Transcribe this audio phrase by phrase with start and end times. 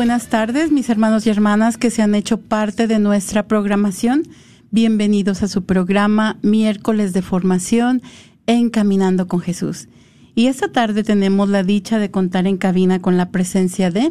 [0.00, 4.22] buenas tardes, mis hermanos y hermanas que se han hecho parte de nuestra programación.
[4.70, 8.00] Bienvenidos a su programa Miércoles de Formación
[8.46, 9.88] en Caminando con Jesús.
[10.34, 14.10] Y esta tarde tenemos la dicha de contar en cabina con la presencia de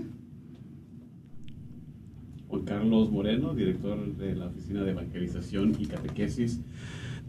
[2.50, 6.60] Juan Carlos Moreno, director de la Oficina de Evangelización y Catequesis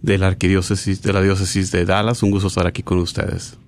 [0.02, 2.22] de la Arquidiócesis de la Diócesis de Dallas.
[2.22, 3.58] Un gusto estar aquí con ustedes.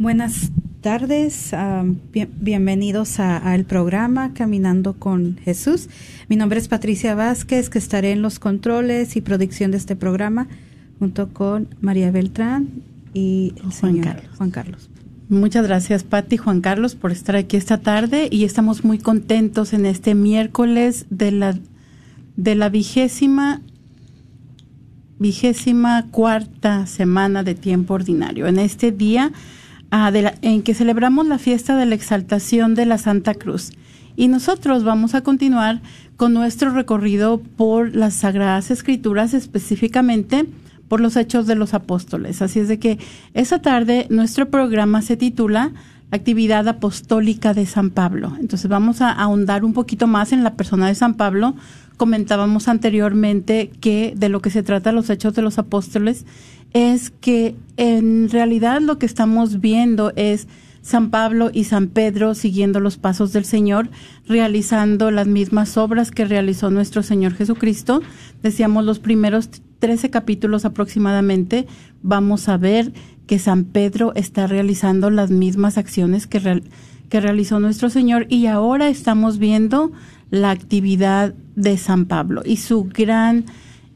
[0.00, 0.50] Buenas
[0.80, 5.90] tardes, ah, bien- bienvenidos a- al programa Caminando con Jesús.
[6.30, 10.48] Mi nombre es Patricia Vázquez, que estaré en los controles y producción de este programa
[10.98, 12.70] junto con María Beltrán
[13.12, 14.36] y el Juan señor Carlos.
[14.38, 14.90] Juan Carlos.
[15.28, 19.74] Muchas gracias, Patti y Juan Carlos, por estar aquí esta tarde y estamos muy contentos
[19.74, 21.58] en este miércoles de la,
[22.38, 23.60] de la vigésima,
[25.18, 28.46] vigésima cuarta semana de tiempo ordinario.
[28.46, 29.30] En este día
[29.90, 33.72] ah, de la- en que celebramos la fiesta de la exaltación de la Santa Cruz.
[34.16, 35.80] Y nosotros vamos a continuar
[36.16, 40.46] con nuestro recorrido por las Sagradas Escrituras, específicamente
[40.88, 42.42] por los Hechos de los Apóstoles.
[42.42, 42.98] Así es de que
[43.32, 45.72] esa tarde nuestro programa se titula
[46.10, 48.36] Actividad Apostólica de San Pablo.
[48.40, 51.54] Entonces vamos a ahondar un poquito más en la persona de San Pablo.
[52.00, 56.24] Comentábamos anteriormente que de lo que se trata los Hechos de los Apóstoles
[56.72, 60.48] es que en realidad lo que estamos viendo es
[60.80, 63.90] San Pablo y San Pedro siguiendo los pasos del Señor,
[64.26, 68.00] realizando las mismas obras que realizó nuestro Señor Jesucristo.
[68.42, 71.66] Decíamos los primeros 13 capítulos aproximadamente,
[72.00, 72.94] vamos a ver
[73.26, 76.62] que San Pedro está realizando las mismas acciones que,
[77.10, 79.92] que realizó nuestro Señor y ahora estamos viendo
[80.30, 83.44] la actividad de San Pablo y su gran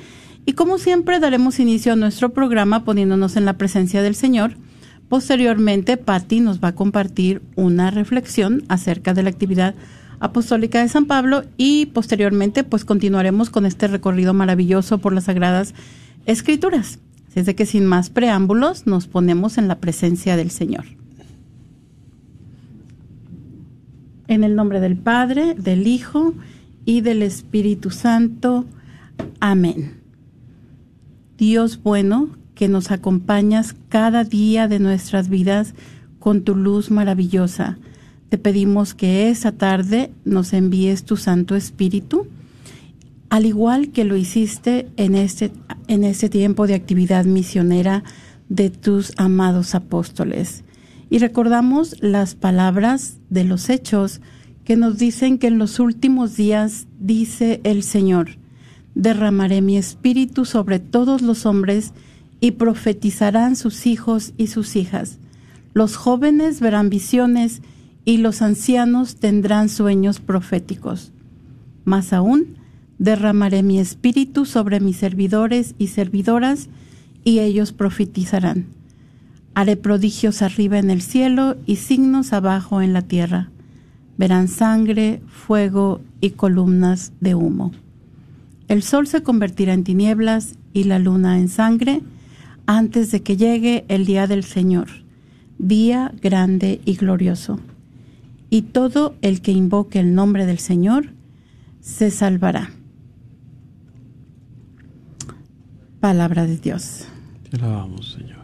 [0.46, 4.56] Y como siempre daremos inicio a nuestro programa poniéndonos en la presencia del Señor.
[5.08, 9.74] Posteriormente, Patti nos va a compartir una reflexión acerca de la actividad
[10.18, 15.74] apostólica de San Pablo y posteriormente pues continuaremos con este recorrido maravilloso por las sagradas
[16.24, 16.98] escrituras.
[17.36, 20.86] Así que sin más preámbulos nos ponemos en la presencia del Señor.
[24.26, 26.34] En el nombre del Padre, del Hijo
[26.86, 28.64] y del Espíritu Santo.
[29.38, 30.00] Amén.
[31.36, 35.74] Dios bueno, que nos acompañas cada día de nuestras vidas
[36.18, 37.76] con tu luz maravillosa.
[38.30, 42.26] Te pedimos que esa tarde nos envíes tu Santo Espíritu,
[43.36, 45.52] al igual que lo hiciste en este,
[45.88, 48.02] en este tiempo de actividad misionera
[48.48, 50.64] de tus amados apóstoles.
[51.10, 54.22] Y recordamos las palabras de los hechos
[54.64, 58.38] que nos dicen que en los últimos días dice el Señor,
[58.94, 61.92] derramaré mi espíritu sobre todos los hombres
[62.40, 65.18] y profetizarán sus hijos y sus hijas.
[65.74, 67.60] Los jóvenes verán visiones
[68.06, 71.12] y los ancianos tendrán sueños proféticos.
[71.84, 72.64] Más aún,
[72.98, 76.68] derramaré mi espíritu sobre mis servidores y servidoras,
[77.24, 78.66] y ellos profetizarán.
[79.54, 83.50] Haré prodigios arriba en el cielo y signos abajo en la tierra.
[84.18, 87.72] Verán sangre, fuego y columnas de humo.
[88.68, 92.02] El sol se convertirá en tinieblas y la luna en sangre
[92.66, 94.88] antes de que llegue el día del Señor,
[95.58, 97.60] día grande y glorioso.
[98.50, 101.12] Y todo el que invoque el nombre del Señor
[101.80, 102.75] se salvará.
[106.00, 107.06] Palabra de Dios.
[107.50, 108.36] Te alabamos, Señor.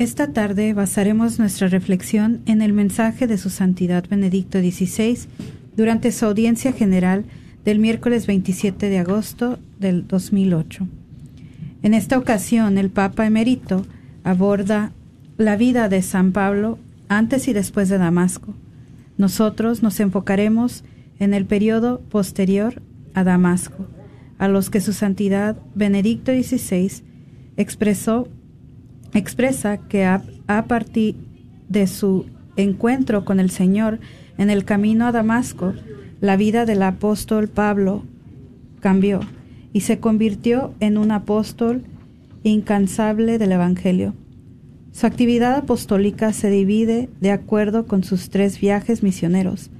[0.00, 5.18] Esta tarde basaremos nuestra reflexión en el mensaje de su Santidad Benedicto XVI
[5.76, 7.26] durante su audiencia general
[7.66, 10.88] del miércoles 27 de agosto del 2008.
[11.82, 13.84] En esta ocasión, el Papa emérito
[14.24, 14.92] aborda
[15.36, 16.78] la vida de San Pablo
[17.08, 18.54] antes y después de Damasco.
[19.18, 20.82] Nosotros nos enfocaremos
[21.20, 22.82] en el periodo posterior
[23.14, 23.86] a Damasco,
[24.38, 27.04] a los que su santidad Benedicto XVI
[27.56, 28.26] expresó,
[29.14, 31.14] expresa que a, a partir
[31.68, 32.26] de su
[32.56, 34.00] encuentro con el Señor
[34.38, 35.74] en el camino a Damasco,
[36.20, 38.02] la vida del apóstol Pablo
[38.80, 39.20] cambió
[39.72, 41.84] y se convirtió en un apóstol
[42.42, 44.14] incansable del Evangelio.
[44.92, 49.70] Su actividad apostólica se divide de acuerdo con sus tres viajes misioneros,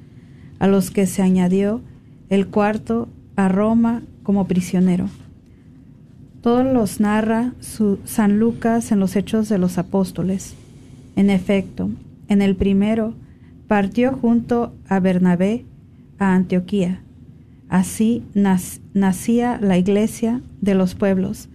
[0.61, 1.81] a los que se añadió
[2.29, 5.09] el cuarto a Roma como prisionero.
[6.43, 7.55] Todos los narra
[8.05, 10.55] San Lucas en los Hechos de los Apóstoles.
[11.17, 11.91] En efecto,
[12.29, 13.15] en el primero
[13.67, 15.65] partió junto a Bernabé
[16.19, 17.03] a Antioquía.
[17.69, 18.23] Así
[18.95, 21.49] nacía la iglesia de los pueblos,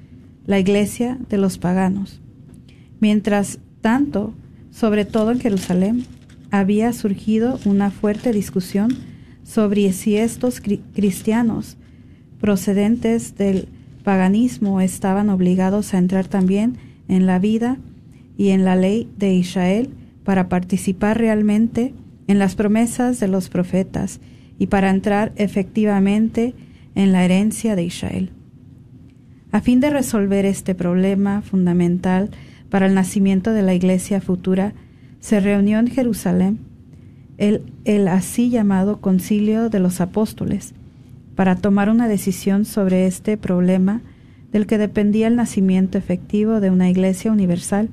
[0.46, 2.22] la iglesia de los paganos.
[3.00, 4.34] Mientras tanto,
[4.72, 6.06] sobre todo en Jerusalén,
[6.60, 8.90] había surgido una fuerte discusión
[9.44, 11.78] sobre si estos cristianos
[12.40, 13.68] procedentes del
[14.04, 17.78] paganismo estaban obligados a entrar también en la vida
[18.38, 19.90] y en la ley de Israel
[20.24, 21.94] para participar realmente
[22.28, 24.20] en las promesas de los profetas
[24.58, 26.54] y para entrar efectivamente
[26.96, 28.32] en la herencia de Israel.
[29.52, 32.32] A fin de resolver este problema fundamental
[32.70, 34.74] para el nacimiento de la iglesia futura,
[35.26, 36.60] se reunió en Jerusalén
[37.40, 40.76] el, así llamado Concilio de los Apóstoles
[41.34, 44.04] para tomar una decisión sobre este problema
[44.52, 47.90] del que dependía el nacimiento efectivo de una iglesia universal.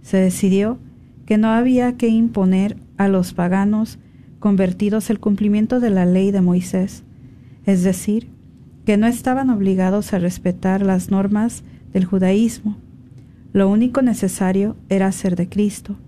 [0.00, 0.78] Se decidió
[1.26, 3.98] que no había que imponer a los paganos
[4.38, 7.02] convertidos el cumplimiento de la ley de Moisés,
[7.66, 8.26] es decir,
[8.86, 11.62] que no estaban obligados a respetar las normas
[11.92, 12.78] del judaísmo.
[13.52, 15.98] Lo único necesario era ser de Cristo,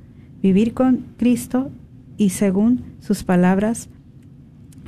[0.42, 1.70] vivir con Cristo
[2.16, 3.88] y según sus palabras.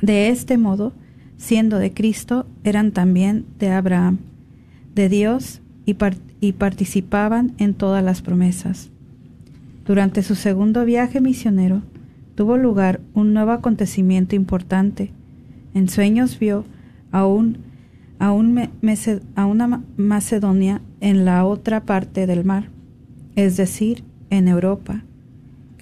[0.01, 0.93] De este modo,
[1.37, 4.19] siendo de Cristo, eran también de Abraham,
[4.95, 5.95] de Dios y,
[6.39, 8.89] y participaban en todas las promesas.
[9.85, 11.81] Durante su segundo viaje misionero,
[12.35, 15.11] tuvo lugar un nuevo acontecimiento importante.
[15.73, 16.63] En sueños vio
[17.11, 17.57] a, un,
[18.19, 22.69] a, a una Macedonia en la otra parte del mar,
[23.35, 25.03] es decir, en Europa,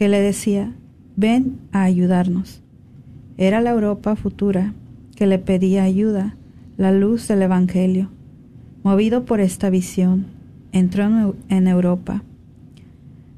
[0.02, 0.74] que le decía,
[1.16, 2.64] ven a ayudarnos.
[3.38, 4.74] Era la Europa futura
[5.16, 6.36] que le pedía ayuda,
[6.76, 8.10] la luz del Evangelio.
[8.82, 10.26] Movido por esta visión,
[10.72, 12.24] entró en Europa.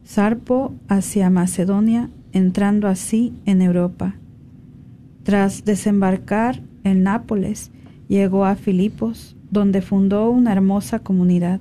[0.08, 4.16] Zarpo hacia Macedonia entrando así en Europa.
[5.24, 7.72] Tras desembarcar en Nápoles,
[8.08, 11.60] llegó a Filipos, donde fundó una hermosa comunidad.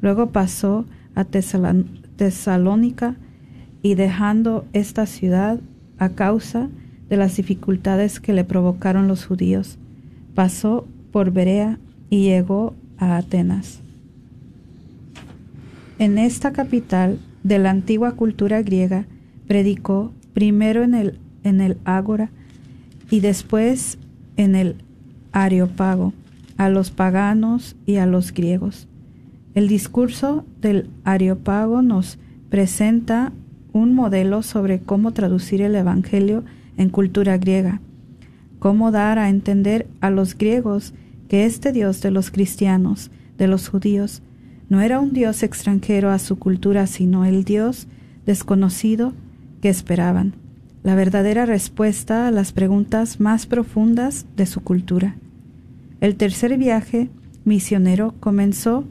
[0.00, 3.16] Luego pasó a Tesalónica
[3.82, 5.60] y dejando esta ciudad
[5.98, 6.68] a causa
[7.08, 9.78] de las dificultades que le provocaron los judíos,
[10.34, 13.80] pasó por Berea y llegó a Atenas.
[15.98, 19.06] En esta capital de la antigua cultura griega,
[19.46, 22.30] predicó primero en el, en el Ágora
[23.10, 23.98] y después
[24.36, 24.76] en el
[25.32, 26.12] Areopago
[26.56, 28.86] a los paganos y a los griegos.
[29.54, 32.18] El discurso del Areopago nos
[32.50, 33.32] presenta
[33.72, 36.44] un modelo sobre cómo traducir el Evangelio
[36.76, 37.80] en cultura griega,
[38.58, 40.94] cómo dar a entender a los griegos
[41.28, 44.22] que este Dios de los cristianos, de los judíos,
[44.68, 47.88] no era un Dios extranjero a su cultura, sino el Dios
[48.26, 49.12] desconocido
[49.60, 50.34] que esperaban.
[50.82, 55.16] la verdadera respuesta a las preguntas más profundas de su cultura.
[56.00, 57.10] El tercer viaje
[57.44, 58.84] misionero comenzó,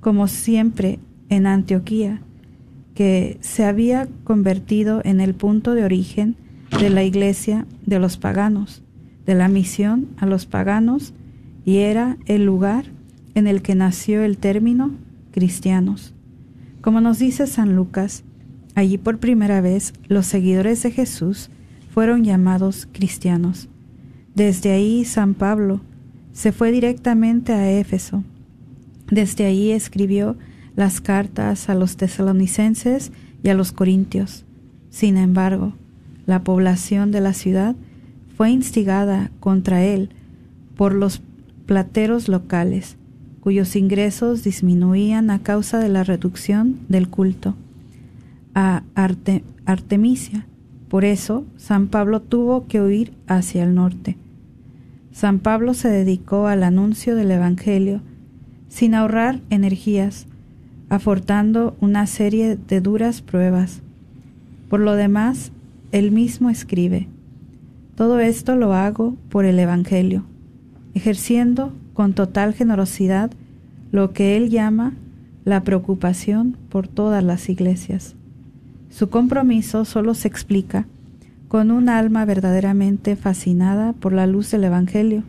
[0.00, 2.22] como siempre, en Antioquía,
[2.94, 6.36] que se había convertido en el punto de origen
[6.78, 8.82] de la iglesia de los paganos,
[9.26, 11.14] de la misión a los paganos,
[11.64, 12.86] y era el lugar
[13.34, 14.92] en el que nació el término
[15.30, 16.14] cristianos.
[16.80, 18.24] Como nos dice San Lucas,
[18.74, 21.50] allí por primera vez los seguidores de Jesús
[21.92, 23.68] fueron llamados cristianos.
[24.34, 25.80] Desde ahí San Pablo
[26.32, 28.24] se fue directamente a Éfeso.
[29.10, 30.36] Desde ahí escribió
[30.76, 33.12] las cartas a los tesalonicenses
[33.42, 34.44] y a los corintios.
[34.90, 35.74] Sin embargo,
[36.26, 37.74] la población de la ciudad
[38.36, 40.10] fue instigada contra él
[40.76, 41.22] por los
[41.66, 42.96] plateros locales,
[43.40, 47.54] cuyos ingresos disminuían a causa de la reducción del culto
[48.54, 48.82] a
[49.64, 50.46] Artemisia.
[50.88, 54.16] Por eso, San Pablo tuvo que huir hacia el norte.
[55.12, 58.00] San Pablo se dedicó al anuncio del Evangelio
[58.68, 60.26] sin ahorrar energías,
[60.92, 63.80] afortando una serie de duras pruebas.
[64.68, 65.50] Por lo demás,
[65.90, 67.08] él mismo escribe,
[67.94, 70.26] todo esto lo hago por el Evangelio,
[70.92, 73.30] ejerciendo con total generosidad
[73.90, 74.92] lo que él llama
[75.46, 78.14] la preocupación por todas las iglesias.
[78.90, 80.86] Su compromiso solo se explica
[81.48, 85.22] con un alma verdaderamente fascinada por la luz del Evangelio,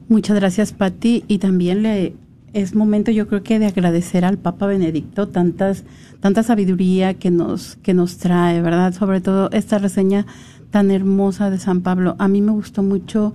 [0.08, 1.24] Muchas gracias, Patti.
[1.28, 2.14] Y también le
[2.54, 5.84] es momento, yo creo que de agradecer al Papa Benedicto tantas,
[6.20, 8.94] tanta sabiduría que nos, que nos trae, ¿verdad?
[8.94, 10.24] Sobre todo esta reseña
[10.70, 12.14] tan hermosa de San Pablo.
[12.20, 13.34] A mí me gustó mucho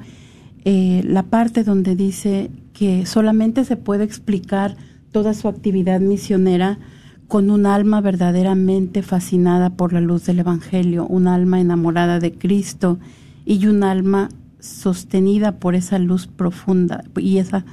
[0.63, 4.77] eh, la parte donde dice que solamente se puede explicar
[5.11, 6.79] toda su actividad misionera
[7.27, 12.99] con un alma verdaderamente fascinada por la luz del Evangelio, un alma enamorada de Cristo
[13.45, 17.65] y un alma sostenida por esa luz profunda y esa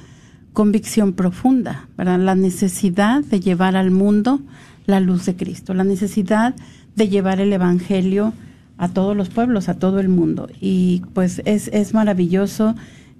[0.53, 2.19] convicción profunda, ¿verdad?
[2.19, 4.41] La necesidad de llevar al mundo
[4.85, 6.55] la luz de Cristo, la necesidad
[6.95, 8.33] de llevar el Evangelio
[8.77, 10.49] a todos los pueblos, a todo el mundo.
[10.61, 12.75] Y pues es, es maravilloso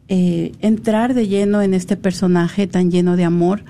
[0.08, 3.64] eh, entrar de lleno en este personaje tan lleno de amor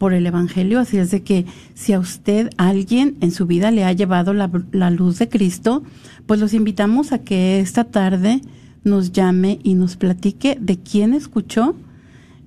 [0.00, 0.80] por el Evangelio.
[0.80, 4.48] Así es de que si a usted alguien en su vida le ha llevado la,
[4.90, 5.82] luz de Cristo,
[6.24, 8.40] pues los invitamos a que esta tarde
[8.82, 11.76] nos llame y nos platique de quién escuchó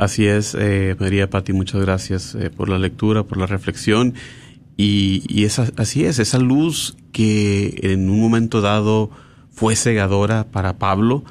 [0.00, 4.14] Así es, eh, María Pati, muchas gracias eh, por la lectura, por la reflexión.
[4.78, 9.10] Y, y esa, así es, esa luz que en un momento dado
[9.50, 11.22] fue cegadora para Pablo,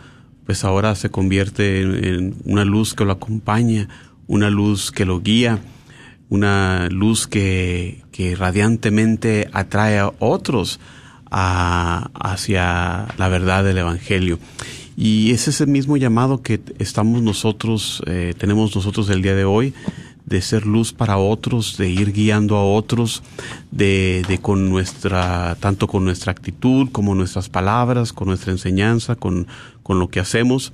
[0.45, 3.89] pues ahora se convierte en, una luz que lo acompaña,
[4.27, 5.57] una luz que lo guía,
[6.29, 10.79] una luz que, que radiantemente atrae a otros
[11.31, 14.37] hacia la verdad del Evangelio.
[15.01, 19.45] Y ese es el mismo llamado que estamos nosotros, eh, tenemos nosotros el día de
[19.45, 19.73] hoy,
[20.25, 23.23] de ser luz para otros, de ir guiando a otros,
[23.71, 29.47] de, de, con nuestra, tanto con nuestra actitud como nuestras palabras, con nuestra enseñanza, con,
[29.83, 30.73] con lo que hacemos,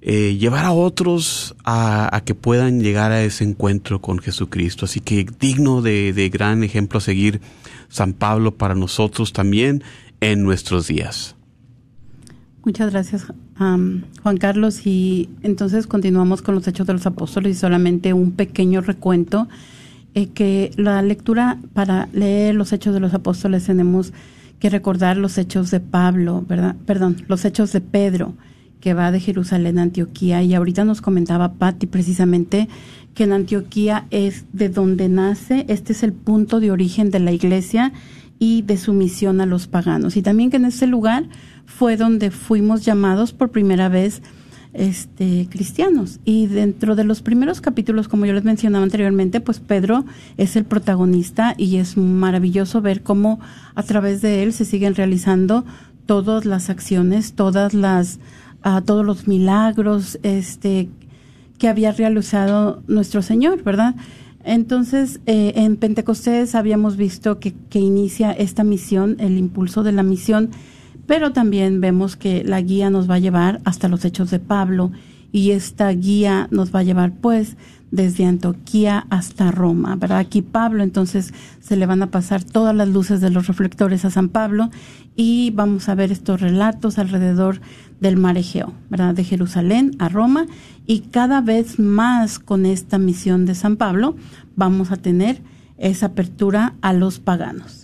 [0.00, 4.86] eh, llevar a otros a, a, que puedan llegar a ese encuentro con Jesucristo.
[4.86, 7.42] Así que digno de, de gran ejemplo a seguir
[7.90, 9.84] San Pablo para nosotros también
[10.22, 11.34] en nuestros días.
[12.68, 13.24] Muchas gracias,
[13.56, 14.86] Juan Carlos.
[14.86, 19.48] Y entonces continuamos con los Hechos de los Apóstoles y solamente un pequeño recuento.
[20.12, 24.12] Eh, que la lectura para leer los Hechos de los Apóstoles tenemos
[24.60, 26.76] que recordar los Hechos de Pablo, ¿verdad?
[26.84, 28.34] Perdón, los Hechos de Pedro,
[28.82, 30.42] que va de Jerusalén a Antioquía.
[30.42, 32.68] Y ahorita nos comentaba Patti precisamente
[33.14, 37.32] que en Antioquía es de donde nace, este es el punto de origen de la
[37.32, 37.94] iglesia
[38.38, 40.18] y de su misión a los paganos.
[40.18, 41.24] Y también que en ese lugar
[41.68, 44.22] fue donde fuimos llamados por primera vez
[44.72, 46.18] este, cristianos.
[46.24, 50.04] Y dentro de los primeros capítulos, como yo les mencionaba anteriormente, pues Pedro
[50.38, 53.38] es el protagonista y es maravilloso ver cómo
[53.74, 55.64] a través de él se siguen realizando
[56.06, 58.18] todas las acciones, todas las,
[58.64, 60.88] uh, todos los milagros, este,
[61.58, 63.94] que había realizado nuestro Señor, ¿verdad?
[64.42, 70.02] Entonces, eh, en Pentecostés habíamos visto que, que inicia esta misión, el impulso de la
[70.02, 70.50] misión,
[71.08, 74.92] pero también vemos que la guía nos va a llevar hasta los hechos de Pablo
[75.32, 77.56] y esta guía nos va a llevar pues
[77.90, 80.18] desde Antioquía hasta Roma, ¿verdad?
[80.18, 84.10] Aquí Pablo, entonces se le van a pasar todas las luces de los reflectores a
[84.10, 84.68] San Pablo
[85.16, 87.62] y vamos a ver estos relatos alrededor
[88.00, 89.14] del mar Egeo, ¿verdad?
[89.14, 90.46] De Jerusalén a Roma
[90.86, 94.14] y cada vez más con esta misión de San Pablo
[94.56, 95.40] vamos a tener
[95.78, 97.77] esa apertura a los paganos.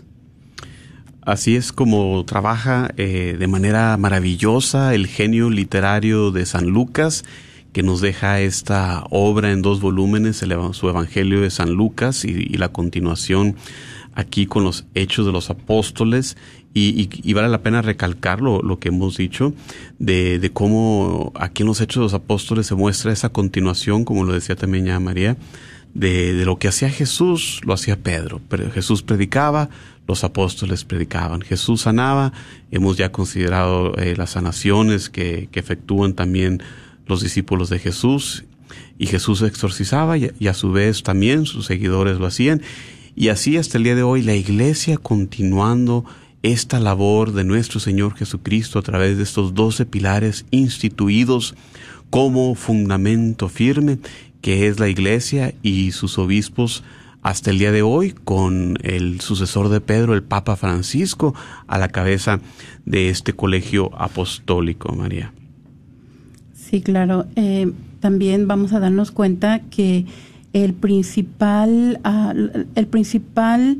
[1.24, 7.24] Así es como trabaja eh, de manera maravillosa el genio literario de San Lucas
[7.72, 12.56] que nos deja esta obra en dos volúmenes, el, su Evangelio de San Lucas y,
[12.56, 13.56] la continuación
[14.14, 16.36] aquí con los hechos de los apóstoles
[16.74, 19.54] y, vale la pena recalcar lo, que hemos dicho
[19.98, 24.24] de, de, cómo aquí en los hechos de los apóstoles se muestra esa continuación, como
[24.24, 25.36] lo decía también ya María,
[25.94, 28.40] de, de lo que hacía Jesús, lo hacía Pedro.
[28.48, 29.70] Pero Jesús predicaba,
[30.06, 31.40] los apóstoles predicaban.
[31.40, 32.32] Jesús sanaba,
[32.70, 36.62] hemos ya considerado eh, las sanaciones que, que efectúan también
[37.06, 38.44] los discípulos de Jesús
[38.98, 42.62] y Jesús exorcizaba y, a su vez también sus seguidores lo hacían.
[43.16, 46.04] Y así hasta el día de hoy la iglesia continuando
[46.44, 51.54] esta labor de nuestro Señor Jesucristo a través de estos doce pilares instituidos
[52.10, 53.98] como fundamento firme
[54.42, 56.84] que es la iglesia y sus obispos
[57.22, 61.34] hasta el día de hoy con el sucesor de Pedro, el Papa Francisco,
[61.66, 62.40] a la cabeza
[62.84, 65.32] de este colegio apostólico, María.
[66.52, 67.24] Sí, claro.
[67.36, 70.04] Eh, también vamos a darnos cuenta que
[70.52, 72.34] el principal, ah,
[72.74, 73.78] el principal,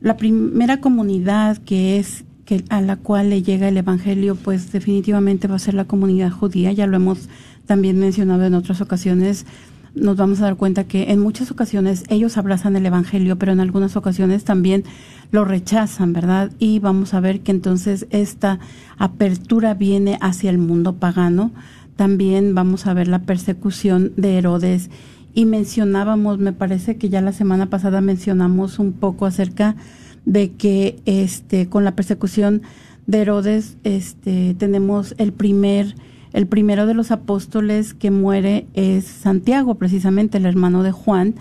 [0.00, 5.46] la primera comunidad que es que a la cual le llega el evangelio, pues definitivamente
[5.46, 6.72] va a ser la comunidad judía.
[6.72, 7.28] Ya lo hemos
[7.66, 9.46] también mencionado en otras ocasiones.
[9.94, 13.60] Nos vamos a dar cuenta que en muchas ocasiones ellos abrazan el evangelio, pero en
[13.60, 14.84] algunas ocasiones también
[15.30, 16.50] lo rechazan, ¿verdad?
[16.58, 18.58] Y vamos a ver que entonces esta
[18.98, 21.52] apertura viene hacia el mundo pagano
[22.00, 24.88] también vamos a ver la persecución de Herodes
[25.34, 29.76] y mencionábamos, me parece que ya la semana pasada mencionamos un poco acerca
[30.24, 32.62] de que este con la persecución
[33.06, 35.94] de Herodes este tenemos el primer
[36.32, 41.34] el primero de los apóstoles que muere es Santiago, precisamente el hermano de Juan.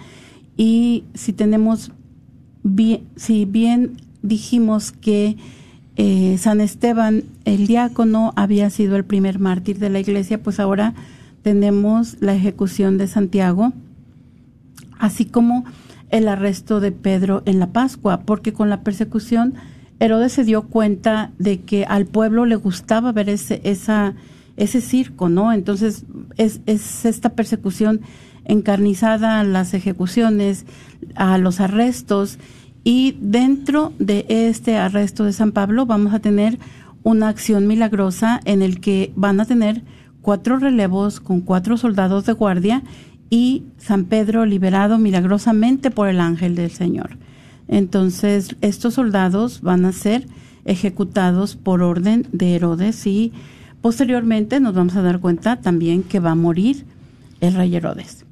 [0.58, 1.92] Y si tenemos
[2.64, 5.38] bien, si bien dijimos que
[5.96, 10.96] eh, San Esteban, el diácono, había sido el primer mártir de la iglesia, pues ahora
[11.50, 13.74] tenemos la ejecución de Santiago,
[15.00, 15.66] así como
[16.12, 19.56] el arresto de Pedro en la Pascua, porque con la persecución
[20.00, 25.52] Herodes se dio cuenta de que al pueblo le gustaba ver ese, ese circo, ¿no?
[25.52, 26.06] Entonces
[26.38, 28.02] es, es esta persecución
[28.46, 30.68] encarnizada a las ejecuciones,
[31.16, 32.38] a los arrestos,
[32.84, 36.60] y dentro de este arresto de San Pablo vamos a tener
[37.02, 39.82] una acción milagrosa en el que van a tener
[40.22, 42.84] cuatro relevos con cuatro soldados de guardia
[43.30, 47.18] y San Pedro liberado milagrosamente por el ángel del Señor.
[47.68, 50.26] Entonces, estos soldados van a ser
[50.66, 53.32] ejecutados por orden de Herodes y
[53.82, 56.86] posteriormente nos vamos a dar cuenta también que va a morir
[57.42, 58.26] el rey Herodes.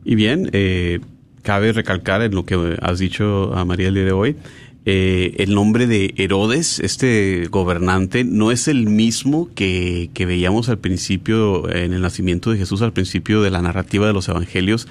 [0.10, 1.02] Y bien, eh,
[1.44, 4.38] cabe recalcar en lo que has dicho a María el día de hoy,
[4.86, 10.80] eh, el nombre de Herodes, este gobernante, no es el mismo que, que veíamos al
[10.80, 14.88] principio, en el nacimiento de Jesús, al principio de la narrativa de los evangelios,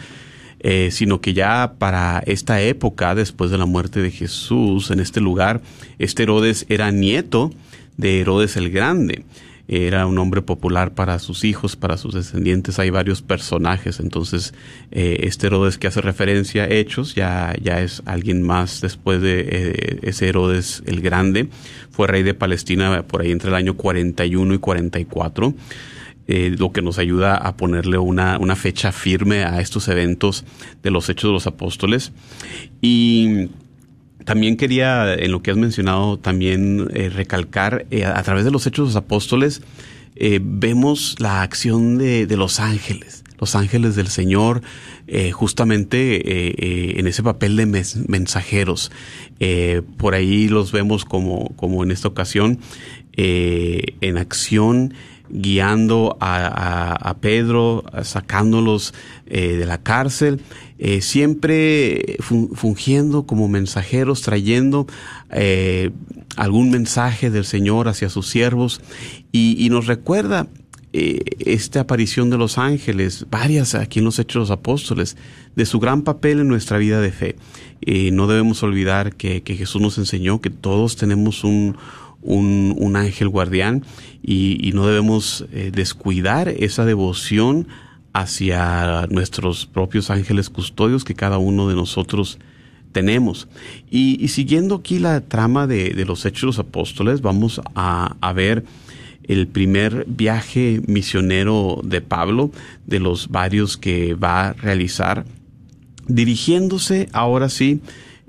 [0.61, 5.21] eh, sino que ya para esta época, después de la muerte de Jesús, en este
[5.21, 5.63] lugar,
[5.99, 7.51] este Herodes era nieto
[7.97, 9.25] de Herodes el Grande
[9.69, 12.79] era un hombre popular para sus hijos, para sus descendientes.
[12.79, 14.01] Hay varios personajes.
[14.01, 14.55] Entonces,
[14.91, 19.41] eh, este Herodes que hace referencia a Hechos ya, ya es alguien más después de
[19.41, 21.51] eh, ese Herodes el Grande.
[21.91, 25.55] Fue rey de Palestina por ahí entre el año 41 y 44.
[26.29, 30.45] Eh, lo que nos ayuda a ponerle una, una fecha firme a estos eventos
[30.83, 32.13] de los Hechos de los Apóstoles.
[32.81, 33.49] Y
[34.25, 38.67] también quería, en lo que has mencionado, también eh, recalcar, eh, a través de los
[38.67, 39.63] hechos de los apóstoles,
[40.17, 44.63] eh, vemos la acción de, de, los ángeles, los ángeles del Señor,
[45.33, 47.65] justamente en ese papel de
[48.09, 48.93] mensajeros.
[49.97, 52.59] por ahí los vemos como, como en esta ocasión,
[53.17, 54.93] en acción
[55.31, 58.93] guiando a, Pedro, sacándolos
[59.25, 60.43] de la cárcel,
[60.79, 64.87] eh, siempre fungiendo como mensajeros, trayendo
[65.31, 65.91] eh,
[66.37, 68.81] algún mensaje del Señor hacia sus siervos
[69.33, 70.49] y, nos recuerda
[70.93, 75.17] esta aparición de los ángeles, varias aquí en los Hechos los Apóstoles,
[75.55, 77.37] de su gran papel en nuestra vida de fe.
[78.13, 81.77] no debemos olvidar que Jesús nos enseñó que todos tenemos un,
[82.23, 83.85] un, un ángel guardián
[84.23, 87.69] y, no debemos eh, descuidar esa devoción
[88.21, 92.39] hacia nuestros propios ángeles custodios que cada uno de nosotros
[92.93, 93.49] tenemos.
[93.91, 98.65] Y, siguiendo aquí la trama de, los Hechos de los Apóstoles, vamos a, a ver
[99.25, 102.51] el primer viaje misionero de Pablo,
[102.87, 105.27] de los varios que va a realizar,
[106.07, 107.81] dirigiéndose ahora sí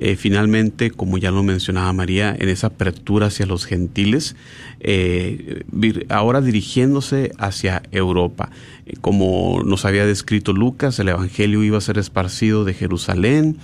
[0.01, 4.37] eh, finalmente, como ya lo mencionaba María, en esa apertura hacia los gentiles,
[4.79, 5.65] eh,
[6.07, 8.49] ahora dirigiéndose hacia Europa.
[8.85, 13.57] Eh, como nos había descrito Lucas, el Evangelio iba a ser esparcido de Jerusalén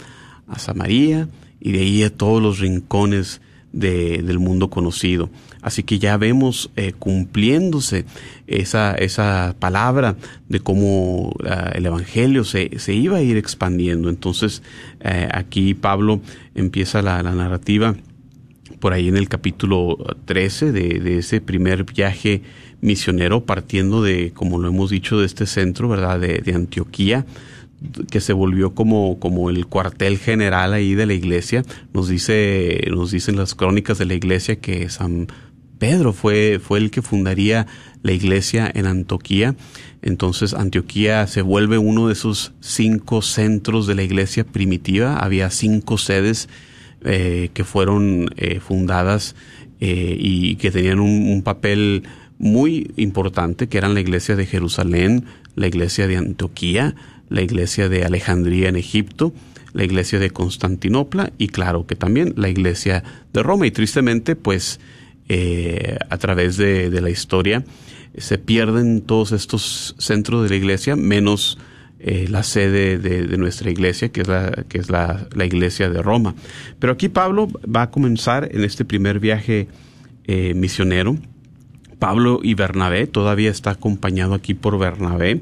[0.50, 1.30] a Samaria
[1.62, 3.40] y de ahí a todos los rincones
[3.76, 5.30] del mundo conocido.
[5.62, 8.06] Así que ya vemos eh, cumpliéndose
[8.48, 10.16] esa, esa palabra
[10.48, 14.10] de cómo ah, el Evangelio se, se, iba a ir expandiendo.
[14.10, 14.64] Entonces
[15.02, 16.22] eh, aquí Pablo
[16.56, 17.96] empieza la, narrativa
[18.80, 22.44] por ahí en el capítulo 13 de, de, ese primer viaje
[22.82, 26.20] misionero partiendo de, como lo hemos dicho, de este centro, ¿verdad?
[26.20, 27.26] De, de Antioquía
[28.10, 31.64] que se volvió como, como el cuartel general ahí de la iglesia.
[31.94, 35.28] Nos dice, nos dicen las crónicas de la iglesia que San
[35.78, 37.68] Pedro fue, fue el que fundaría
[38.02, 39.56] la iglesia en Antioquía.
[40.02, 45.18] Entonces Antioquía se vuelve uno de esos cinco centros de la iglesia primitiva.
[45.18, 46.48] Había cinco sedes
[47.04, 49.36] eh, que fueron eh, fundadas
[49.80, 52.04] eh, y que tenían un, un, papel
[52.40, 56.96] muy importante, que eran la iglesia de Jerusalén, la iglesia de Antioquía,
[57.30, 59.34] la iglesia de Alejandría en Egipto,
[59.74, 63.68] la iglesia de Constantinopla y claro que también la iglesia de Roma.
[63.68, 64.80] Y tristemente, pues
[65.28, 67.64] eh, a través de, la historia
[68.18, 71.58] se pierden todos estos centros de la iglesia, menos
[72.00, 76.36] eh, la sede de, nuestra iglesia, que es, la, que es la, iglesia de Roma.
[76.80, 79.68] Pero aquí Pablo va a comenzar en este primer viaje
[80.26, 81.18] eh, misionero.
[81.98, 85.42] Pablo y Bernabé, todavía está acompañado aquí por Bernabé,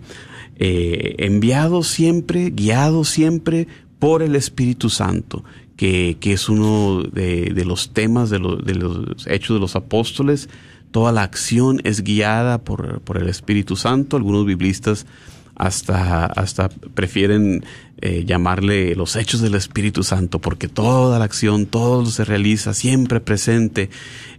[0.57, 3.67] eh, enviado siempre, guiado siempre
[3.99, 5.43] por el Espíritu Santo,
[5.77, 10.49] que, que es uno de, de los temas de, de, los hechos de los apóstoles.
[10.91, 14.15] Toda la acción es guiada por, por el Espíritu Santo.
[14.15, 15.07] Algunos biblistas
[15.55, 17.65] hasta, hasta prefieren
[18.01, 23.19] eh, llamarle los hechos del Espíritu Santo, porque toda la acción, todo se realiza siempre
[23.21, 23.89] presente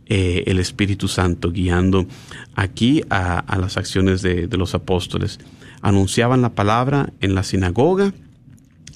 [0.07, 2.07] eh, el Espíritu Santo, guiando
[2.55, 5.40] aquí a, a las acciones de, de los apóstoles
[5.85, 8.14] anunciaban la palabra en la sinagoga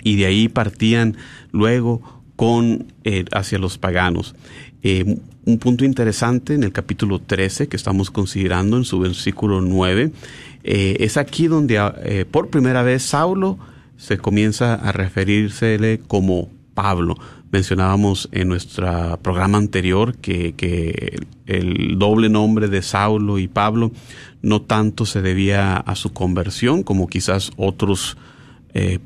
[0.03, 1.17] y de ahí partían
[1.53, 2.03] luego
[2.35, 4.35] con eh, hacia los paganos.
[4.83, 10.13] Eh, un punto interesante en el capítulo 13 que estamos considerando en su versículo 9
[10.65, 13.59] eh, es aquí donde por primera vez Saulo
[13.99, 17.17] se comienza a referírsele como Pablo.
[17.51, 23.91] Mencionábamos en nuestro programa anterior que, que el doble nombre de Saulo y Pablo
[24.43, 28.17] no tanto se debía a su conversión como quizás otros
[28.75, 28.99] eh,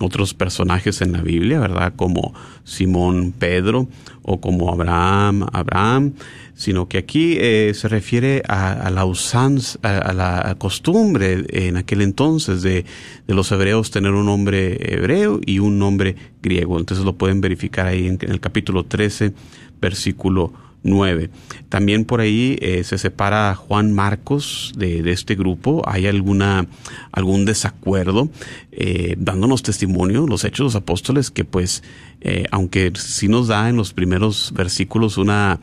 [0.00, 1.92] otros personajes en la Biblia, ¿verdad?
[1.96, 2.32] Como
[2.64, 3.86] Simón Pedro
[4.22, 6.14] o como Abraham, Abraham,
[6.54, 12.62] sino que aquí eh, se refiere a, la usanza, a, la costumbre en aquel entonces
[12.62, 12.84] de,
[13.26, 16.78] los hebreos tener un nombre hebreo y un nombre griego.
[16.78, 19.34] Entonces lo pueden verificar ahí en, en el capítulo 13,
[19.80, 21.30] versículo 9.
[21.68, 25.82] También por ahí eh, se separa Juan Marcos de, este grupo.
[25.86, 26.66] Hay alguna,
[27.12, 28.30] algún desacuerdo,
[28.72, 31.82] eh, dándonos testimonio, los hechos de los apóstoles, que pues,
[32.20, 35.60] eh, aunque sí nos da en los primeros versículos una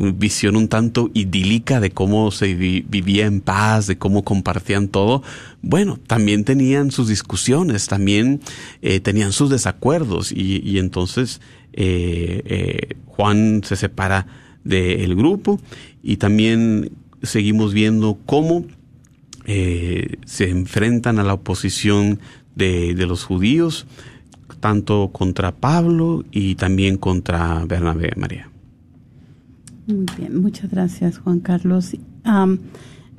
[0.00, 5.24] visión un tanto idílica de cómo se vivía en paz, de cómo compartían todo,
[5.60, 8.40] bueno, también tenían sus discusiones, también
[9.02, 11.40] tenían sus desacuerdos y, y entonces
[13.06, 14.28] Juan se separa
[14.68, 15.58] del grupo
[16.02, 16.90] y también
[17.22, 18.64] seguimos viendo cómo
[19.44, 22.20] eh, se enfrentan a la oposición
[22.54, 23.86] de, de, los judíos,
[24.60, 28.50] tanto contra Pablo y también contra Bernabé María.
[29.86, 31.96] Muy bien, muchas gracias Juan Carlos.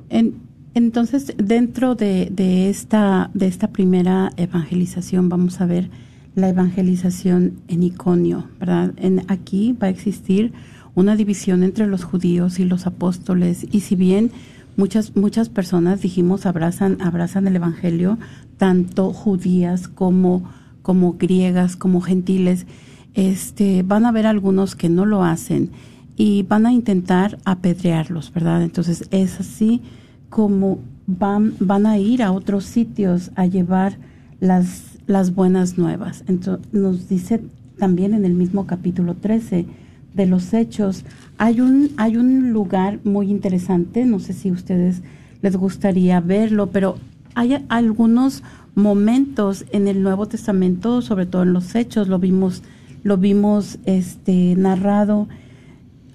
[0.08, 0.34] en,
[0.74, 5.90] entonces, dentro de, de, esta, de esta primera evangelización vamos a ver
[6.36, 8.94] la evangelización en Iconio, ¿verdad?
[8.96, 10.52] En, aquí va a existir
[10.94, 13.66] una división entre los judíos y los apóstoles.
[13.70, 14.30] Y si bien
[14.76, 18.18] muchas muchas personas dijimos abrazan abrazan el evangelio
[18.56, 20.44] tanto judías como
[20.82, 22.66] como griegas como gentiles
[23.14, 25.70] este van a haber algunos que no lo hacen
[26.16, 29.82] y van a intentar apedrearlos verdad entonces es así
[30.28, 33.98] como van van a ir a otros sitios a llevar
[34.38, 36.24] las las buenas nuevas.
[36.28, 37.42] Entonces nos dice
[37.78, 39.66] también en el mismo capítulo 13
[40.14, 41.04] de los hechos.
[41.38, 45.02] Hay un, hay un lugar muy interesante, no sé si ustedes
[45.42, 46.96] les gustaría verlo, pero
[47.34, 48.42] hay algunos
[48.74, 52.62] momentos en el Nuevo Testamento, sobre todo en los hechos, lo vimos,
[53.02, 55.28] lo vimos este narrado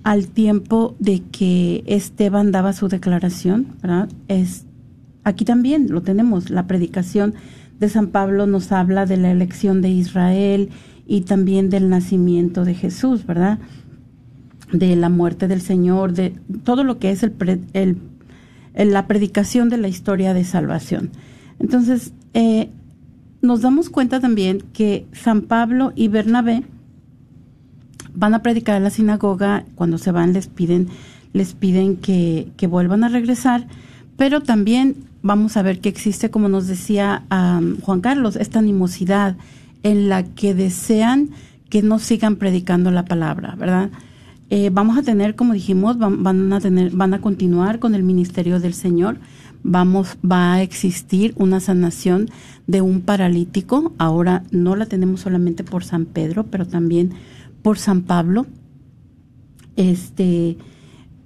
[0.04, 4.10] al tiempo de que Esteban daba su declaración, ¿verdad?
[4.28, 4.66] Es
[5.24, 7.34] aquí también lo tenemos, la predicación
[7.80, 10.70] de San Pablo nos habla de la elección de Israel
[11.08, 13.60] y también del nacimiento de Jesús, ¿verdad?
[14.72, 17.34] De la muerte del Señor, de todo lo que es el,
[17.74, 17.98] el,
[18.76, 21.12] la predicación de la historia de salvación.
[21.60, 22.70] Entonces, eh,
[23.42, 26.64] nos damos cuenta también que San Pablo y Bernabé
[28.14, 30.88] van a predicar a la sinagoga, cuando se van les piden,
[31.34, 33.68] les piden que, que vuelvan a regresar,
[34.18, 37.24] pero también vamos a ver que existe, como nos decía
[37.82, 39.36] Juan Carlos, esta animosidad
[39.84, 41.30] en la que desean
[41.70, 43.90] que no sigan predicando la palabra, ¿verdad?
[44.50, 48.60] Eh, vamos a tener, como dijimos, van, a tener, van a continuar con el ministerio
[48.60, 49.18] del Señor.
[49.64, 52.30] Vamos, va a existir una sanación
[52.68, 53.94] de un paralítico.
[53.98, 57.14] Ahora no la tenemos solamente por San Pedro, pero también
[57.64, 58.46] por San Pablo.
[59.76, 60.58] Este,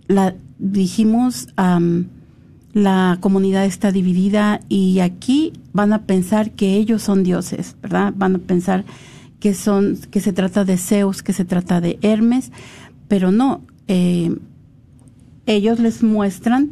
[0.08, 1.50] la dijimos,
[2.74, 8.14] la comunidad está dividida y aquí van a pensar que ellos son dioses, ¿verdad?
[8.16, 8.86] Van a pensar
[9.42, 12.52] que son, que se trata de Zeus, que se trata de Hermes
[13.10, 14.34] pero no, eh,
[15.46, 16.72] ellos les muestran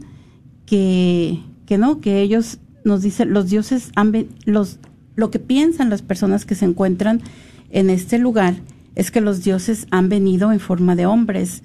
[0.66, 4.14] que, que no, que ellos nos dicen, los dioses han
[4.46, 4.80] los,
[5.16, 7.22] lo que piensan las personas que se encuentran
[7.70, 8.56] en este lugar
[8.96, 11.64] es que los dioses han venido en forma de hombres.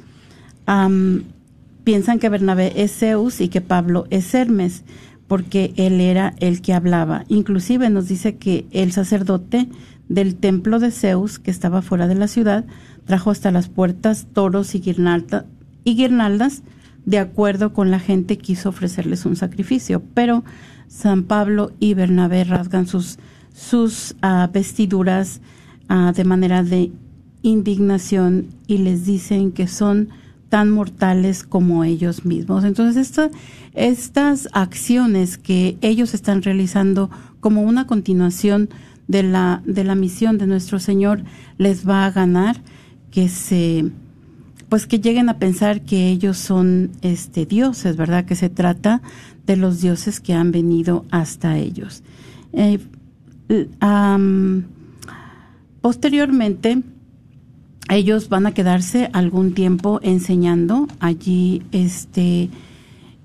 [1.85, 4.85] piensan que Bernabé es Zeus y que Pablo es Hermes,
[5.29, 7.25] porque él era el que hablaba.
[7.29, 9.69] Inclusive nos dice que el sacerdote
[10.13, 12.65] del templo de Zeus, que estaba fuera de la ciudad,
[13.07, 15.47] trajo hasta las puertas toros y, guirnalda,
[15.85, 16.63] y guirnaldas,
[17.05, 20.45] de acuerdo con la gente quiso ofrecerles un sacrificio, pero
[20.87, 23.19] San Pablo y Bernabé rasgan sus,
[23.55, 25.41] sus ah, vestiduras
[25.89, 26.93] ah, de manera de
[27.43, 30.11] indignación y les dicen que son
[30.49, 32.65] tan mortales como ellos mismos.
[32.65, 33.11] Entonces,
[33.73, 38.69] estas acciones que ellos están realizando como una continuación
[39.13, 41.23] de la, de la misión de nuestro Señor
[41.59, 42.57] les va a ganar
[43.11, 43.91] que se
[44.71, 48.25] pues que lleguen a pensar que ellos son este dioses, ¿verdad?
[48.25, 49.03] Que se trata
[49.47, 52.03] de los dioses que han venido hasta ellos.
[52.55, 52.79] Eh,
[55.83, 56.83] posteriormente,
[57.91, 62.49] ellos van a quedarse algún tiempo enseñando allí, este,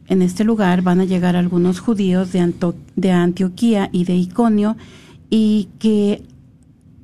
[0.10, 2.54] en este lugar van a llegar algunos judíos de,
[2.98, 4.76] de Antioquía y de Iconio
[5.30, 6.24] y que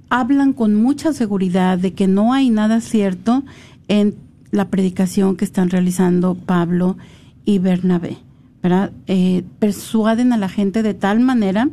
[0.09, 3.43] hablan con mucha seguridad de que no hay nada cierto
[3.87, 4.15] en
[4.51, 6.97] la predicación que están realizando Pablo
[7.45, 8.17] y Bernabé.
[8.61, 8.93] ¿verdad?
[9.07, 11.69] Eh, persuaden a la gente de tal manera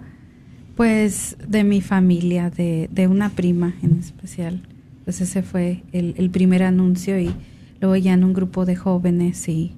[0.76, 4.62] pues de mi familia, de, de una prima en especial.
[5.04, 7.32] Pues ese fue el, el, primer anuncio y
[7.80, 9.74] luego ya en un grupo de jóvenes y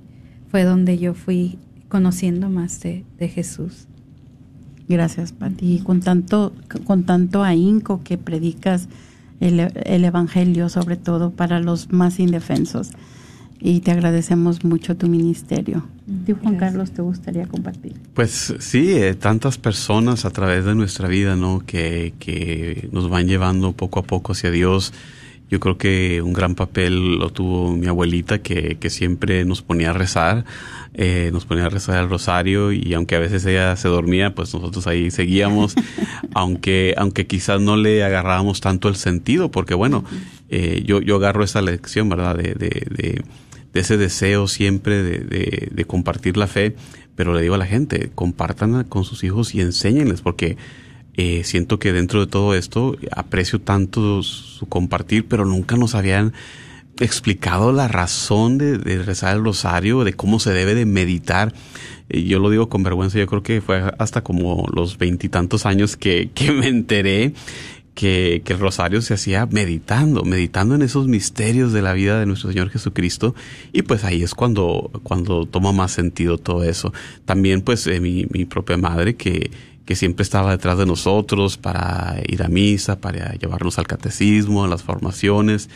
[0.50, 3.88] fue donde yo fui conociendo más de, de Jesús.
[4.88, 5.80] Gracias, Pati.
[5.80, 6.54] Con tanto,
[6.86, 8.88] con tanto ahínco que predicas
[9.42, 12.92] el, el Evangelio, sobre todo para los más indefensos
[13.60, 15.84] y te agradecemos mucho tu ministerio.
[16.26, 17.94] ¿Tú, Juan Carlos, te gustaría compartir?
[18.14, 21.64] Pues sí, eh, tantas personas a través de nuestra vida, ¿no?
[21.66, 24.94] Que, que nos van llevando poco a poco hacia Dios.
[25.50, 29.92] Yo creo que un gran papel lo tuvo mi abuelita, que, que siempre nos ponía
[29.92, 30.44] a rezar,
[30.94, 34.54] eh, nos ponía a rezar el rosario y aunque a veces ella se dormía, pues
[34.54, 35.74] nosotros ahí seguíamos,
[36.34, 40.04] aunque, aunque quizás no le agarrábamos tanto el sentido, porque bueno,
[40.50, 42.36] eh, yo, yo agarro esa lección, ¿verdad?
[42.36, 43.24] de, de de
[43.74, 46.76] ese deseo siempre de, de, compartir la fe,
[47.16, 50.58] pero le digo a la gente, compartan con sus hijos y enséñenles, porque
[51.16, 56.34] eh, siento que dentro de todo esto aprecio tanto su compartir, pero nunca nos habían
[57.00, 61.54] explicado la razón de, de rezar el rosario, de cómo se debe de meditar.
[62.10, 66.30] yo lo digo con vergüenza, yo creo que fue hasta como los veintitantos años que,
[66.34, 67.34] que me enteré
[67.98, 72.52] que, el rosario se hacía meditando, meditando en esos misterios de la vida de nuestro
[72.52, 73.34] Señor Jesucristo
[73.74, 76.94] y pues ahí es cuando, cuando toma más sentido todo eso.
[77.26, 79.50] También pues eh, mi, mi propia madre que,
[79.84, 84.68] que siempre estaba detrás de nosotros para ir a misa, para llevarnos al catecismo, a
[84.68, 85.68] las formaciones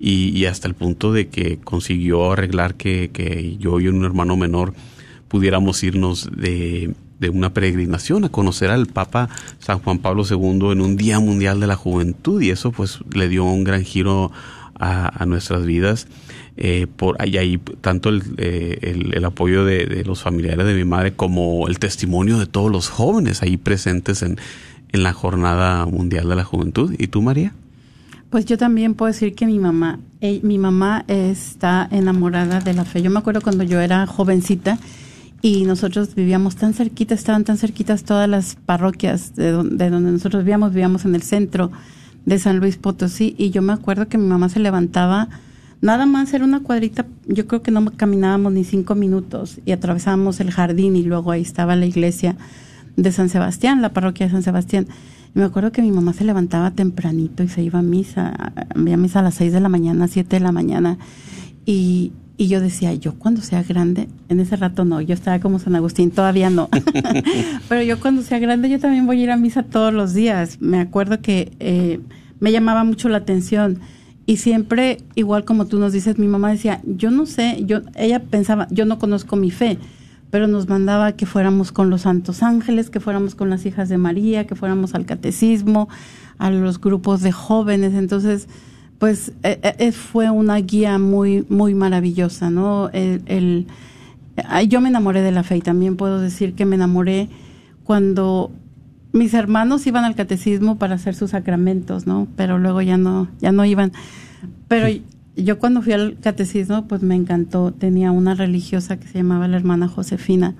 [0.00, 4.38] y, y hasta el punto de que consiguió arreglar que, que yo y un hermano
[4.38, 4.72] menor
[5.28, 10.80] pudiéramos irnos de de una peregrinación a conocer al Papa San Juan Pablo II en
[10.80, 14.32] un Día Mundial de la Juventud y eso pues le dio un gran giro
[14.78, 16.06] a, nuestras vidas.
[16.58, 21.12] Eh, por ahí, ahí tanto el, eh, el, apoyo de, los familiares de mi madre
[21.12, 24.38] como el testimonio de todos los jóvenes ahí presentes en,
[24.92, 26.94] en la Jornada Mundial de la Juventud.
[26.98, 27.52] ¿Y tú, María?
[28.30, 32.84] Pues yo también puedo decir que mi mamá, eh, mi mamá está enamorada de la
[32.84, 33.00] fe.
[33.00, 34.78] Yo me acuerdo cuando yo era jovencita,
[35.46, 40.70] y nosotros vivíamos tan cerquita, estaban tan cerquitas todas las parroquias de donde, nosotros vivíamos,
[40.70, 41.70] vivíamos en el centro
[42.24, 45.28] de San Luis Potosí y yo me acuerdo que mi mamá se levantaba,
[45.80, 50.40] nada más era una cuadrita, yo creo que no caminábamos ni cinco minutos y atravesábamos
[50.40, 52.36] el jardín y luego ahí estaba la iglesia
[52.96, 54.88] de San Sebastián, la parroquia de San Sebastián.
[55.32, 58.76] Y me acuerdo que mi mamá se levantaba tempranito y se iba a misa, a
[58.76, 60.98] misa a las seis de la mañana, siete de la mañana
[61.64, 65.58] y, y yo decía, yo cuando sea grande, en ese rato no, yo estaba como
[65.58, 66.68] San Agustín, todavía no.
[67.68, 70.58] Pero yo cuando sea grande, yo también voy a ir a misa todos los días.
[70.60, 72.00] Me acuerdo que eh,
[72.38, 73.80] me llamaba mucho la atención.
[74.26, 78.22] Y siempre, igual como tú nos dices, mi mamá decía, yo no sé, yo, ella
[78.22, 79.78] pensaba, yo no conozco mi fe,
[80.30, 83.96] pero nos mandaba que fuéramos con los santos ángeles, que fuéramos con las hijas de
[83.98, 85.88] María, que fuéramos al catecismo,
[86.38, 87.94] a los grupos de jóvenes.
[87.94, 88.48] Entonces,
[88.98, 92.88] pues eh, eh, fue una guía muy, muy maravillosa, ¿no?
[92.92, 93.66] El,
[94.68, 97.28] yo me enamoré de la fe y también puedo decir que me enamoré
[97.84, 98.50] cuando
[99.12, 102.28] mis hermanos iban al catecismo para hacer sus sacramentos, ¿no?
[102.36, 103.92] Pero luego ya no, ya no iban.
[104.68, 104.86] Pero
[105.36, 107.72] yo cuando fui al catecismo, pues me encantó.
[107.72, 110.54] Tenía una religiosa que se llamaba la hermana Josefina.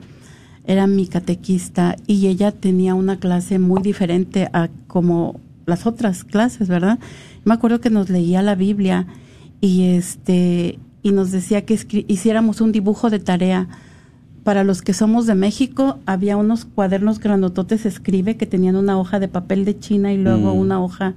[0.64, 6.68] Era mi catequista y ella tenía una clase muy diferente a como las otras clases,
[6.68, 6.98] ¿verdad?
[7.46, 9.06] Me acuerdo que nos leía la Biblia
[9.60, 11.78] y este y nos decía que
[12.08, 13.68] hiciéramos un dibujo de tarea.
[14.42, 19.20] Para los que somos de México, había unos cuadernos grandototes escribe que tenían una hoja
[19.20, 20.58] de papel de China y luego mm.
[20.58, 21.14] una hoja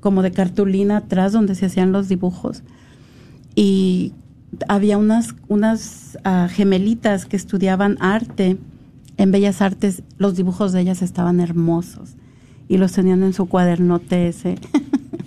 [0.00, 2.62] como de cartulina atrás donde se hacían los dibujos.
[3.54, 4.14] Y
[4.68, 8.56] había unas, unas ah, gemelitas que estudiaban arte
[9.18, 12.16] en Bellas Artes, los dibujos de ellas estaban hermosos
[12.68, 14.56] y los tenían en su cuadernote ese.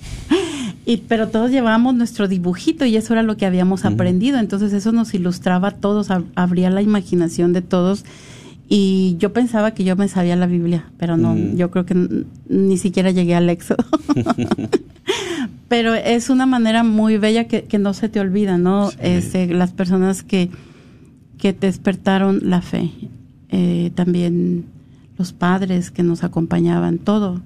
[0.85, 4.39] y, pero todos llevábamos nuestro dibujito y eso era lo que habíamos aprendido.
[4.39, 8.05] Entonces eso nos ilustraba a todos, abría la imaginación de todos.
[8.69, 12.77] Y yo pensaba que yo me sabía la Biblia, pero no, yo creo que ni
[12.77, 13.83] siquiera llegué al Éxodo.
[15.67, 18.91] pero es una manera muy bella que, no se te olvida, ¿no?
[18.99, 20.49] Este, las personas que,
[21.37, 22.91] que despertaron la fe.
[23.49, 24.65] Eh, también
[25.21, 27.41] los padres que nos acompañaban, todo.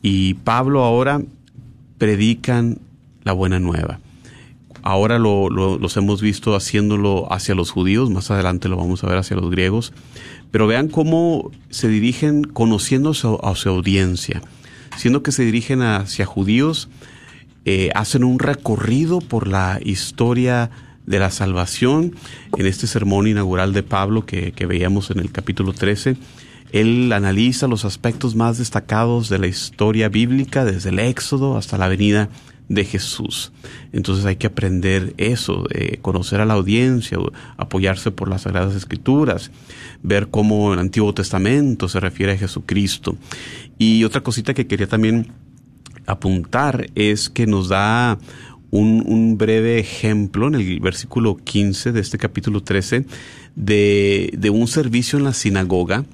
[0.02, 1.22] y Pablo ahora
[1.96, 2.78] predican
[3.24, 4.00] la buena nueva.
[4.82, 9.16] Ahora lo, los hemos visto haciéndolo hacia los judíos, más adelante lo vamos a ver
[9.16, 9.94] hacia los griegos,
[10.50, 14.42] pero vean cómo se dirigen conociendo a su, audiencia,
[14.96, 16.88] siendo que se dirigen hacia judíos,
[17.64, 20.70] eh, hacen un recorrido por la historia
[21.04, 22.14] de la salvación
[22.56, 26.16] en este sermón inaugural de Pablo que, que veíamos en el capítulo 13.
[26.72, 31.88] Él analiza los aspectos más destacados de la historia bíblica desde el Éxodo hasta la
[31.88, 32.28] venida
[32.68, 33.52] de Jesús.
[33.92, 37.18] Entonces hay que aprender eso, eh, conocer a la audiencia,
[37.56, 39.50] apoyarse por las Sagradas Escrituras,
[40.02, 43.16] ver cómo el Antiguo Testamento se refiere a Jesucristo.
[43.78, 45.28] Y otra cosita que quería también
[46.06, 48.18] apuntar es que nos da
[48.70, 53.06] un, un, breve ejemplo en el versículo 15 de este capítulo 13
[53.56, 56.04] de, de un servicio en la sinagoga.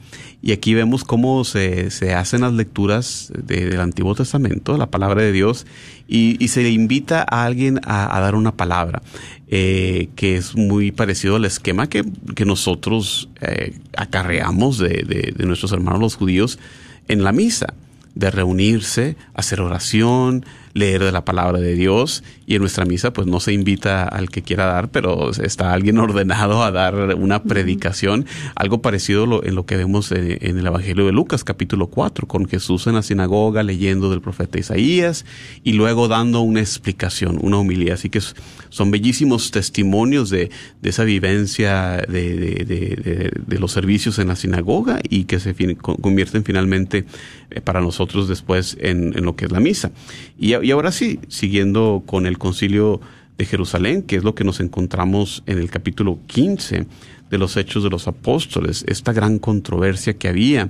[0.44, 5.30] Y aquí vemos cómo se, se hacen las lecturas del Antiguo Testamento, la palabra de
[5.30, 5.66] Dios,
[6.08, 9.02] y, y se invita a alguien a, dar una palabra,
[9.46, 15.46] eh, que es muy parecido al esquema que, que nosotros eh, acarreamos de, de, de
[15.46, 16.58] nuestros hermanos los judíos
[17.06, 17.74] en la misa
[18.14, 20.44] de reunirse, hacer oración,
[20.74, 24.30] leer de la palabra de Dios y en nuestra misa pues no se invita al
[24.30, 29.66] que quiera dar, pero está alguien ordenado a dar una predicación, algo parecido en lo
[29.66, 34.10] que vemos en, el Evangelio de Lucas capítulo 4, con Jesús en la sinagoga leyendo
[34.10, 35.24] del profeta Isaías
[35.62, 37.94] y luego dando una explicación, una humildad.
[37.94, 38.20] Así que
[38.68, 40.50] son bellísimos testimonios de,
[40.82, 47.04] esa vivencia de, los servicios en la sinagoga y que se convierten finalmente
[47.50, 49.92] eh, para nosotros después en, en lo que es la misa.
[50.38, 53.00] Y y ahora sí, siguiendo con el concilio
[53.38, 56.86] de Jerusalén, que es lo que nos encontramos en el capítulo 15
[57.30, 60.68] de los Hechos de los Apóstoles, esta gran controversia que había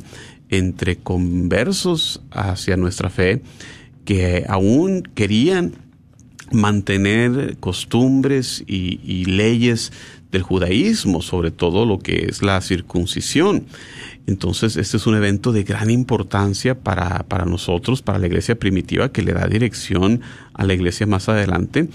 [0.48, 3.42] entre conversos hacia nuestra fe,
[4.04, 5.72] que aún querían
[6.52, 9.92] mantener costumbres y, y, leyes
[10.30, 13.64] del judaísmo, sobre todo lo que es la circuncisión.
[14.26, 19.10] Entonces, este es un evento de gran importancia para, para nosotros, para la iglesia primitiva,
[19.10, 20.20] que le da dirección
[20.54, 21.88] a la iglesia más adelante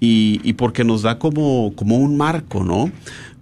[0.00, 2.90] y, porque nos da como, como un marco, ¿no?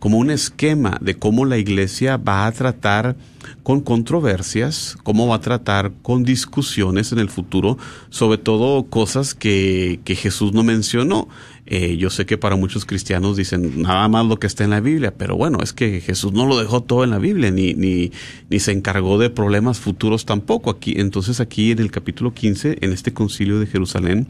[0.00, 3.16] Como un esquema de cómo la iglesia va a tratar
[3.62, 7.78] con controversias, cómo va a tratar con discusiones en el futuro,
[8.10, 11.28] sobre todo cosas que, que Jesús no mencionó.
[11.70, 14.80] Eh, yo sé que para muchos cristianos dicen nada más lo que está en la
[14.80, 18.10] Biblia, pero bueno, es que Jesús no lo dejó todo en la Biblia, ni, ni,
[18.48, 20.70] ni se encargó de problemas futuros tampoco.
[20.70, 24.28] Aquí, entonces aquí en el capítulo 15, en este concilio de Jerusalén,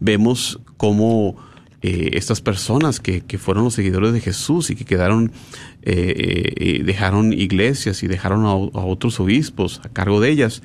[0.00, 1.36] vemos cómo
[1.82, 5.30] eh, estas personas que, que, fueron los seguidores de Jesús y que quedaron,
[5.82, 10.62] eh, dejaron iglesias y dejaron a, otros obispos a cargo de ellas,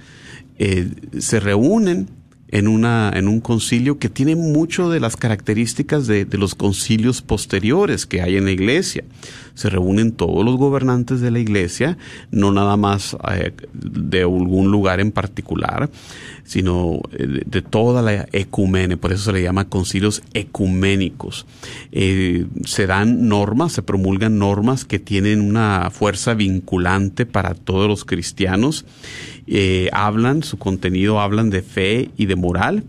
[1.17, 2.07] se reúnen
[2.53, 7.23] en, una, en un concilio que tiene mucho de las características de, de los concilios
[7.23, 9.03] posteriores que hay en la iglesia.
[9.55, 11.97] Se reúnen todos los gobernantes de la iglesia,
[12.31, 15.89] no nada más eh, de algún lugar en particular,
[16.43, 21.45] sino eh, de, toda la ecumene, por eso se le llama concilios ecuménicos.
[21.91, 28.05] Eh, se dan normas, se promulgan normas que tienen una fuerza vinculante para todos los
[28.05, 28.85] cristianos
[29.91, 32.85] hablan, su contenido hablan de fe y de moral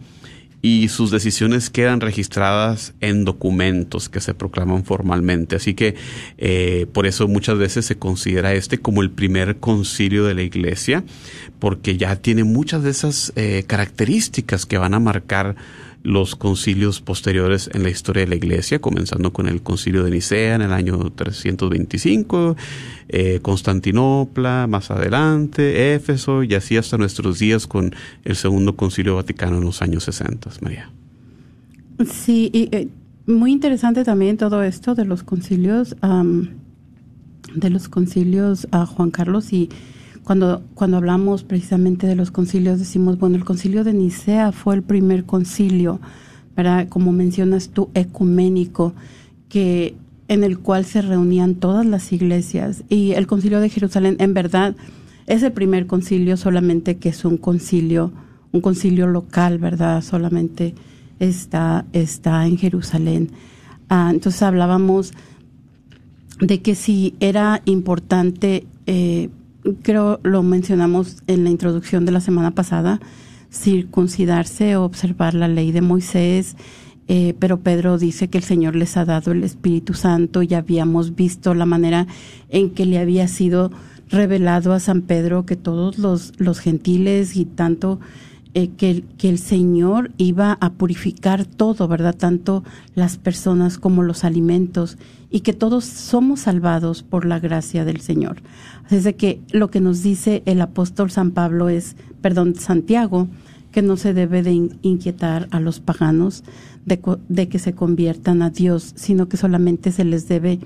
[0.65, 5.57] y sus decisiones quedan registradas en documentos que se proclaman formalmente.
[5.57, 5.95] Así que
[6.39, 11.05] eh, por eso muchas veces se considera este como el primer concilio de la iglesia,
[11.59, 15.55] porque ya tiene muchas de esas eh, características que van a marcar
[16.05, 20.55] los concilios posteriores en la historia de la Iglesia, comenzando con el concilio de Nicea
[20.55, 22.57] en el año 325,
[23.09, 27.95] eh, Constantinopla más adelante, Éfeso y así hasta nuestros días con
[28.25, 30.91] el segundo concilio vaticano en los años 60, María.
[32.07, 32.89] Sí, y, eh,
[33.27, 35.97] muy interesante también todo esto de los concilios,
[37.55, 39.71] de los concilios a Juan Carlos y
[40.25, 44.83] cuando, cuando hablamos precisamente de los concilios, decimos, bueno, el concilio de Nicea fue el
[44.83, 46.01] primer concilio,
[46.57, 46.89] ¿verdad?
[46.89, 48.95] Como mencionas tú, ecuménico,
[49.49, 49.95] que
[50.29, 52.85] en el cual se reunían todas las iglesias.
[52.89, 54.75] Y el concilio de Jerusalén, en verdad,
[55.27, 58.13] es el primer concilio, solamente que es un concilio,
[58.53, 60.03] un concilio local, ¿verdad?
[60.03, 60.75] Solamente
[61.19, 63.31] está, está en Jerusalén.
[63.91, 65.13] Ah, entonces hablábamos
[66.41, 69.29] de que si era importante eh,
[69.83, 73.01] creo lo mencionamos en la introducción de la semana pasada,
[73.51, 76.57] circuncidarse o observar la ley de Moisés,
[77.07, 81.15] eh, pero Pedro dice que el Señor les ha dado el Espíritu Santo y habíamos
[81.15, 82.07] visto la manera
[82.49, 83.71] en que le había sido
[84.09, 88.01] revelado a San Pedro que todos los, los gentiles y tanto
[88.55, 92.15] eh, que, que, el Señor iba a purificar todo, ¿verdad?
[92.17, 92.63] Tanto
[92.95, 94.97] las personas como los alimentos
[95.31, 98.37] y que todos somos salvados por la gracia del Señor.
[98.85, 103.29] Así es de que lo que nos dice el apóstol San Pablo es, perdón, Santiago,
[103.73, 106.45] que no se debe de inquietar a los paganos
[106.85, 110.61] de que se conviertan a Dios, sino que solamente se les debe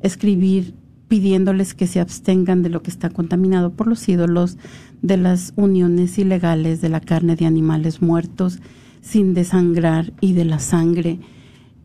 [0.00, 0.74] escribir
[1.08, 4.56] pidiéndoles que se abstengan de lo que está contaminado por los ídolos,
[5.02, 8.60] de las uniones ilegales de la carne de animales muertos
[9.00, 11.18] sin desangrar y de la sangre.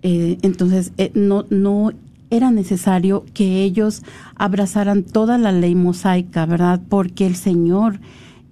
[0.01, 1.91] Eh, entonces, eh, no, no
[2.29, 4.03] era necesario que ellos
[4.35, 6.81] abrazaran toda la ley mosaica, ¿verdad?
[6.89, 7.99] Porque el Señor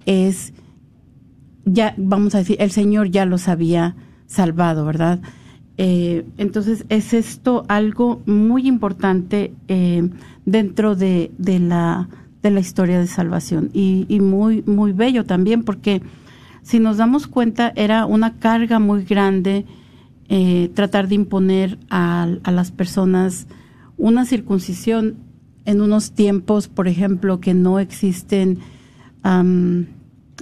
[0.06, 0.54] es,
[1.64, 3.96] ya vamos a decir, el Señor ya los había
[4.26, 5.20] salvado, ¿verdad?
[5.78, 9.52] Eh, entonces es esto algo muy importante
[10.44, 12.08] dentro de, de la
[12.42, 13.70] de la historia de salvación.
[13.72, 16.02] Y, muy, muy bello también porque
[16.62, 19.64] si nos damos cuenta era una carga muy grande
[20.28, 23.46] eh, tratar de imponer a, a, las personas
[23.96, 25.16] una circuncisión
[25.64, 28.58] en unos tiempos, por ejemplo, que no existen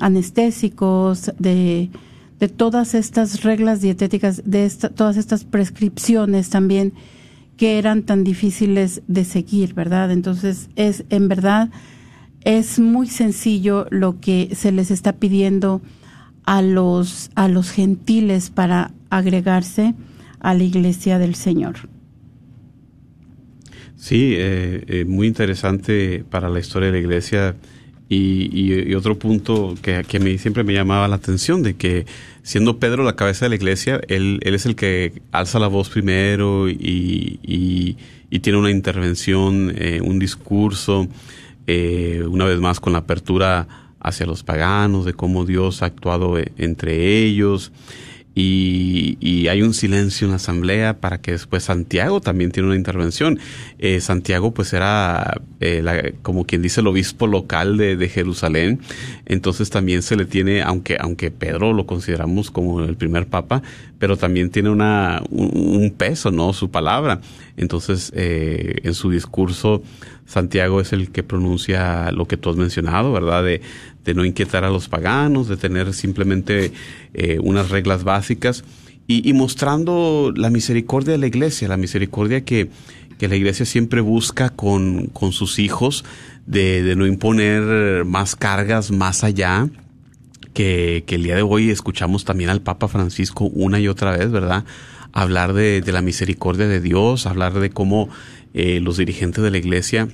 [0.01, 1.91] anestésicos, de,
[2.39, 6.95] de, todas estas reglas dietéticas, de todas estas prescripciones también
[7.61, 10.11] que eran tan difíciles de seguir, ¿verdad?
[10.13, 11.69] Entonces, es en verdad
[12.43, 15.83] es muy sencillo lo que se les está pidiendo
[16.45, 19.95] a los a los gentiles para agregarse
[20.39, 21.91] a la iglesia del Señor.
[23.95, 27.57] Sí, eh, eh, muy interesante para la historia de la iglesia
[28.13, 32.07] y, otro punto que, que, a mí siempre me llamaba la atención de que
[32.43, 35.91] siendo Pedro la cabeza de la iglesia, él, él es el que alza la voz
[35.91, 41.07] primero y, y, tiene una intervención, eh, un discurso,
[41.67, 43.69] eh, una vez más con la apertura
[44.01, 47.71] hacia los paganos, de cómo Dios ha actuado eh, entre ellos
[48.35, 53.41] y, hay un silencio en la asamblea para que después Santiago también tiene una intervención.
[53.79, 58.81] Eh, Santiago pues era eh, como quien dice el obispo local de, Jerusalén,
[59.27, 63.63] entonces también se le tiene, aunque, aunque Pedro lo consideramos como el primer papa,
[63.99, 66.53] pero también tiene una, un, peso, ¿no?
[66.53, 67.21] Su palabra.
[67.57, 69.83] Entonces eh, en su discurso
[70.31, 73.43] Santiago es el que pronuncia lo que tú has mencionado, ¿verdad?
[73.43, 73.63] De,
[74.05, 76.71] de no inquietar a los paganos, de tener simplemente
[77.15, 78.63] eh, unas reglas básicas
[79.09, 82.71] y, mostrando la misericordia de la iglesia, la misericordia que,
[83.19, 86.05] que la iglesia siempre busca con, con sus hijos,
[86.47, 89.69] de, no imponer más cargas más allá,
[90.55, 94.65] que, el día de hoy escuchamos también al Papa Francisco una y otra vez, ¿verdad?
[95.13, 98.11] Hablar de la misericordia de Dios, hablar de cómo
[98.55, 100.09] eh, los dirigentes de la iglesia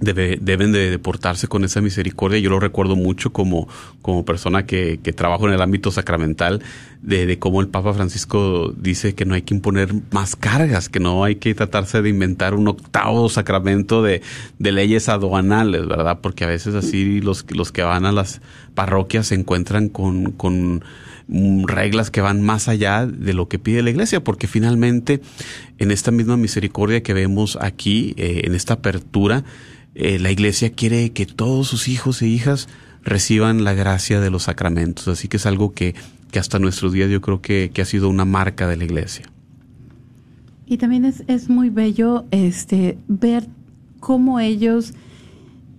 [0.00, 2.38] deben de deportarse con esa misericordia.
[2.38, 3.68] Yo lo recuerdo mucho como,
[4.00, 6.62] como persona que, que trabajo en el ámbito sacramental,
[7.02, 11.00] de, de cómo el Papa Francisco dice que no hay que imponer más cargas, que
[11.00, 14.22] no hay que tratarse de inventar un octavo sacramento de,
[14.58, 16.20] de leyes aduanales, ¿verdad?
[16.22, 18.40] Porque a veces así los, los que van a las
[18.74, 20.84] parroquias se encuentran con, con
[21.28, 25.20] reglas que van más allá de lo que pide la iglesia, porque finalmente
[25.78, 29.44] en esta misma misericordia que vemos aquí, eh, en esta apertura,
[29.94, 32.68] eh, la iglesia quiere que todos sus hijos e hijas
[33.02, 35.08] reciban la gracia de los sacramentos.
[35.08, 35.94] Así que es algo que,
[36.30, 39.26] que hasta nuestros días yo creo que, que, ha sido una marca de la iglesia.
[40.66, 43.46] Y también es, es muy bello este, ver
[44.00, 44.94] cómo ellos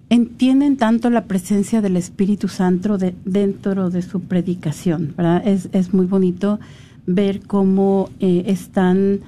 [0.09, 5.13] entienden tanto la presencia del Espíritu Santo de, dentro de su predicación.
[5.15, 5.47] ¿verdad?
[5.47, 6.59] Es, es muy bonito
[7.05, 9.21] ver cómo eh, están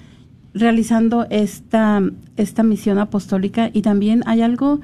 [0.53, 2.01] realizando esta,
[2.35, 4.81] esta misión apostólica y también hay algo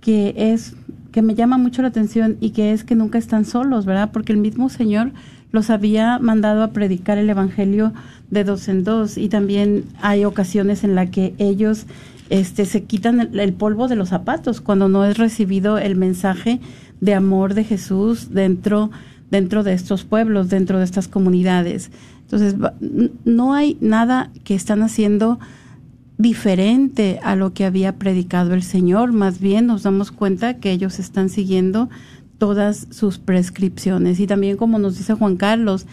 [0.00, 0.76] que es
[1.12, 4.10] que me llama mucho la atención y que es que nunca están solos, ¿verdad?
[4.12, 5.12] Porque el mismo Señor
[5.50, 7.94] los había mandado a predicar el evangelio
[8.30, 11.86] de dos en dos y también hay ocasiones en las que ellos
[12.30, 16.60] este se quitan el, el, polvo de los zapatos cuando no es recibido el mensaje
[17.00, 18.90] de amor de Jesús dentro
[19.30, 21.90] dentro de estos pueblos, dentro de estas comunidades.
[22.22, 22.54] Entonces,
[23.24, 25.38] no hay nada que están haciendo
[26.18, 30.98] diferente a lo que había predicado el Señor, más bien nos damos cuenta que ellos
[30.98, 31.90] están siguiendo
[32.38, 34.18] todas sus prescripciones.
[34.18, 35.86] Y también como nos dice Juan Carlos,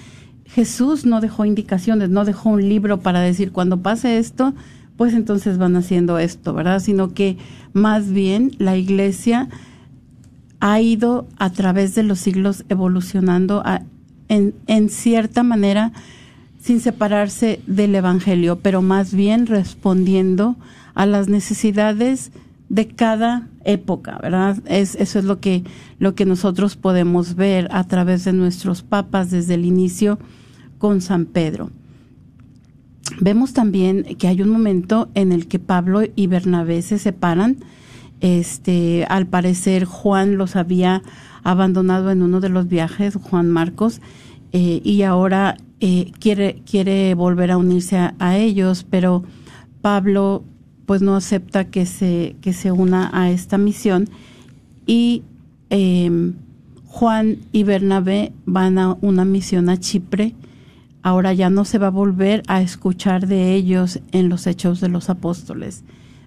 [0.45, 4.53] Jesús no dejó indicaciones, no dejó un libro para decir cuando pase esto,
[4.97, 6.79] pues entonces van haciendo esto, ¿verdad?
[6.79, 7.37] Sino que
[7.73, 9.49] más bien la iglesia
[10.59, 13.63] ha ido a través de los siglos evolucionando
[14.29, 15.91] en, en cierta manera
[16.61, 20.55] sin separarse del Evangelio, pero más bien respondiendo
[20.93, 22.31] a las necesidades
[22.69, 24.57] de cada época, ¿verdad?
[24.65, 25.63] Es, eso es lo que,
[25.99, 30.17] lo que nosotros podemos ver a través de nuestros papas desde el inicio
[30.77, 31.69] con San Pedro.
[33.19, 37.57] Vemos también que hay un momento en el que Pablo y Bernabé se separan.
[38.21, 41.03] Este, al parecer Juan los había
[41.43, 44.01] abandonado en uno de los viajes, Juan Marcos,
[44.53, 49.23] eh, y ahora eh, quiere, quiere volver a unirse a, ellos, pero
[49.81, 50.43] Pablo
[50.85, 54.09] pues no acepta que se, que se una a esta misión
[54.85, 55.23] y
[55.69, 56.35] em,
[56.85, 60.35] Juan y Bernabé van a una misión a Chipre.
[61.03, 64.87] Ahora ya no se va a volver a escuchar de ellos en los hechos de
[64.87, 65.83] los apóstoles.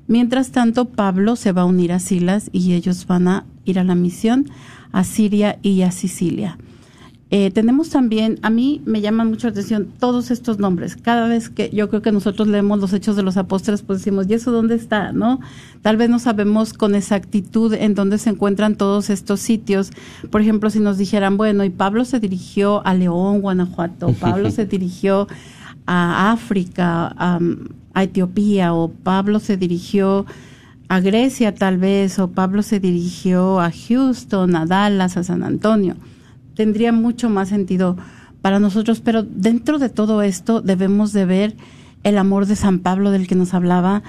[0.06, 3.84] Mientras tanto, Pablo se va a unir a Silas y ellos van a ir a
[3.84, 4.48] la misión
[4.92, 6.58] a Siria y a Sicilia.
[7.28, 10.94] Eh, tenemos también, a mí me llaman mucho la atención todos estos nombres.
[10.94, 14.26] Cada vez que yo creo que nosotros leemos los hechos de los apóstoles, pues decimos,
[14.28, 15.10] ¿y eso dónde está?
[15.10, 15.40] ¿No?
[15.82, 19.90] Tal vez no sabemos con exactitud en dónde se encuentran todos estos sitios.
[20.30, 24.64] Por ejemplo, si nos dijeran, bueno, y Pablo se dirigió a León, Guanajuato, Pablo se
[24.66, 25.26] dirigió
[25.84, 27.40] a África, a,
[27.94, 30.26] a Etiopía, o Pablo se dirigió
[30.88, 35.96] a Grecia tal vez, o Pablo se dirigió a Houston, a Dallas, a San Antonio
[36.56, 37.96] tendría mucho más sentido
[38.42, 41.56] para nosotros, pero dentro de todo esto debemos de ver
[42.02, 44.02] el amor de San Pablo del que nos hablaba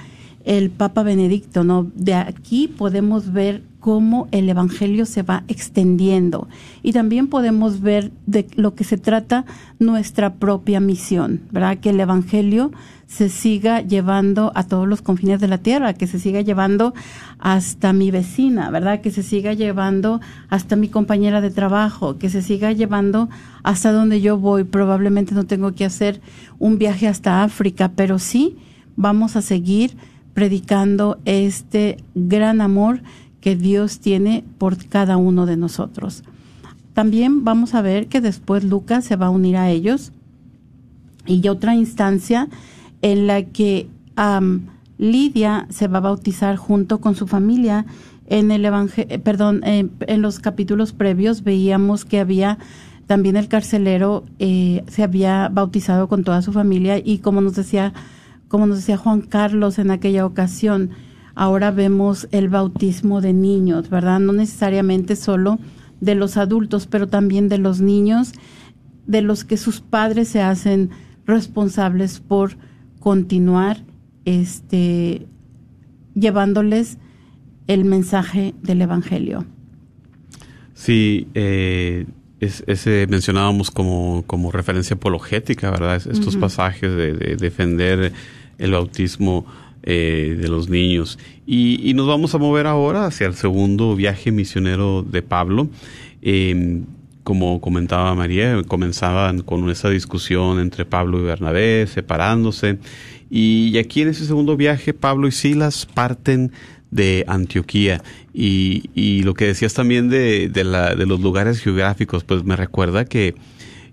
[0.45, 1.91] el Papa Benedicto, ¿no?
[1.93, 6.47] De aquí podemos ver cómo el Evangelio se va extendiendo
[6.83, 9.45] y también podemos ver de lo que se trata
[9.79, 11.79] nuestra propia misión, ¿verdad?
[11.79, 12.71] Que el Evangelio
[13.07, 16.93] se siga llevando a todos los confines de la tierra, que se siga llevando
[17.39, 18.99] hasta mi vecina, ¿verdad?
[18.99, 23.29] Que se siga llevando hasta mi compañera de trabajo, que se siga llevando
[23.63, 24.65] hasta donde yo voy.
[24.65, 26.21] Probablemente no tengo que hacer
[26.59, 28.57] un viaje hasta África, pero sí
[28.97, 29.95] vamos a seguir
[30.33, 33.01] predicando este gran amor
[33.39, 36.23] que Dios tiene por cada uno de nosotros.
[36.93, 40.11] También vamos a ver que después Lucas se va a unir a ellos
[41.25, 42.49] y otra instancia
[43.01, 43.87] en la que
[44.97, 47.85] Lidia se va a bautizar junto con su familia.
[48.27, 52.57] En el evangelio, eh, perdón, en los capítulos previos veíamos que había
[53.07, 57.93] también el carcelero eh, se había bautizado con toda su familia y como nos decía,
[58.49, 60.91] como nos decía Juan Carlos en aquella ocasión,
[61.33, 64.19] ahora vemos el bautismo de niños, ¿verdad?
[64.19, 65.57] No necesariamente solo
[66.01, 68.33] de los adultos, pero también de los niños,
[69.07, 70.89] de los que sus padres se hacen
[71.25, 72.57] responsables por
[73.07, 73.85] continuar
[74.25, 75.25] este,
[76.13, 76.97] llevándoles
[77.67, 79.45] el mensaje del Evangelio.
[80.73, 82.05] Sí, eh,
[82.41, 85.95] ese mencionábamos como, como referencia apologética, ¿verdad?
[85.95, 88.11] Estos pasajes de, defender
[88.57, 89.45] el bautismo
[89.83, 91.17] eh, de los niños.
[91.45, 95.69] Y, nos vamos a mover ahora hacia el segundo viaje misionero de Pablo.
[96.21, 96.83] Em,
[97.27, 102.77] como comentaba María, comenzaban con esa discusión entre Pablo y Bernabé, separándose.
[103.29, 106.53] Y aquí en ese segundo viaje, Pablo y Silas parten
[106.89, 108.01] de Antioquía.
[108.33, 112.55] Y, y lo que decías también de, de, la, de los lugares geográficos, pues me
[112.55, 113.35] recuerda que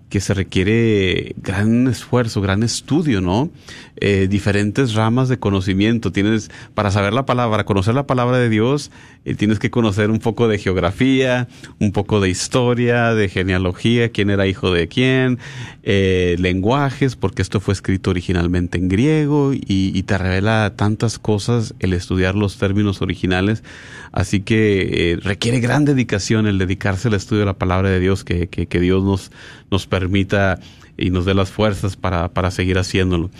[0.09, 3.49] que se requiere gran esfuerzo, gran estudio, ¿no?
[3.97, 6.11] Eh, diferentes ramas de conocimiento.
[6.11, 8.91] Tienes, para saber la palabra, conocer la palabra de Dios,
[9.23, 11.47] eh, tienes que conocer un poco de geografía,
[11.79, 15.39] un poco de historia, de genealogía, quién era hijo de quién,
[15.83, 21.93] eh, lenguajes, porque esto fue escrito originalmente en griego y, te revela tantas cosas el
[21.93, 23.63] estudiar los términos originales.
[24.11, 28.47] Así que requiere gran dedicación el dedicarse al estudio de la palabra de Dios, que,
[28.47, 29.31] que, Dios nos,
[29.71, 30.59] nos permita
[30.97, 33.31] y nos dé las fuerzas para, para seguir haciéndolo.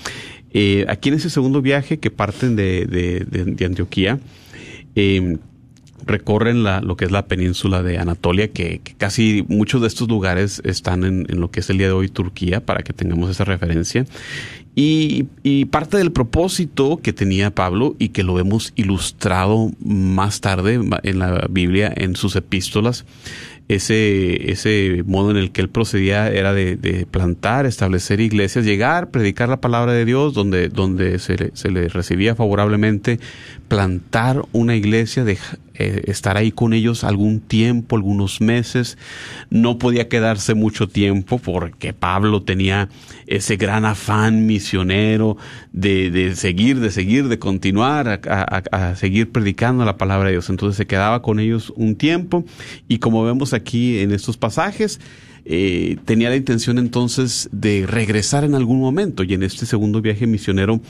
[0.51, 4.19] Eh, aquí en ese segundo viaje que parten de, de, Antioquía,
[4.95, 5.37] eh,
[6.05, 10.61] recorren la, lo que es la península de Anatolia, que, casi muchos de estos lugares
[10.65, 14.05] están en, lo que es el día de hoy Turquía, para que tengamos esa referencia.
[14.75, 15.23] Y,
[15.71, 21.47] parte del propósito que tenía Pablo y que lo hemos ilustrado más tarde en la
[21.49, 23.05] Biblia, en sus epístolas,
[23.67, 29.09] ese, ese modo en el que él procedía era de, de, plantar, establecer iglesias, llegar,
[29.09, 33.19] predicar la palabra de Dios donde, donde se, se le recibía favorablemente,
[33.67, 35.39] plantar una iglesia, de,
[35.77, 38.97] eh, estar ahí con ellos algún tiempo, algunos meses.
[39.49, 42.87] No podía quedarse mucho tiempo porque Pablo tenía
[43.27, 44.64] ese gran afán misionero
[45.71, 50.49] de, de seguir, de seguir, de continuar a, a, seguir predicando la palabra de Dios.
[50.49, 52.45] Entonces se quedaba con ellos un tiempo
[52.87, 54.99] y como vemos aquí en estos pasajes,
[55.47, 59.23] eh, tenía la intención entonces de regresar en algún momento.
[59.23, 60.81] Y en este segundo viaje misionero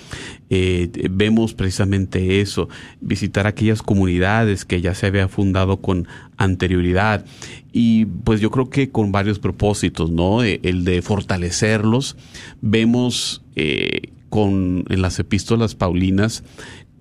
[0.50, 2.70] eh, vemos precisamente eso,
[3.02, 7.26] visitar aquellas comunidades que ya se había fundado con anterioridad.
[7.74, 10.42] Y pues yo creo que con varios propósitos, ¿no?
[10.44, 12.16] Eh, el de fortalecerlos,
[12.62, 13.42] vemos
[14.30, 16.44] con en las epístolas paulinas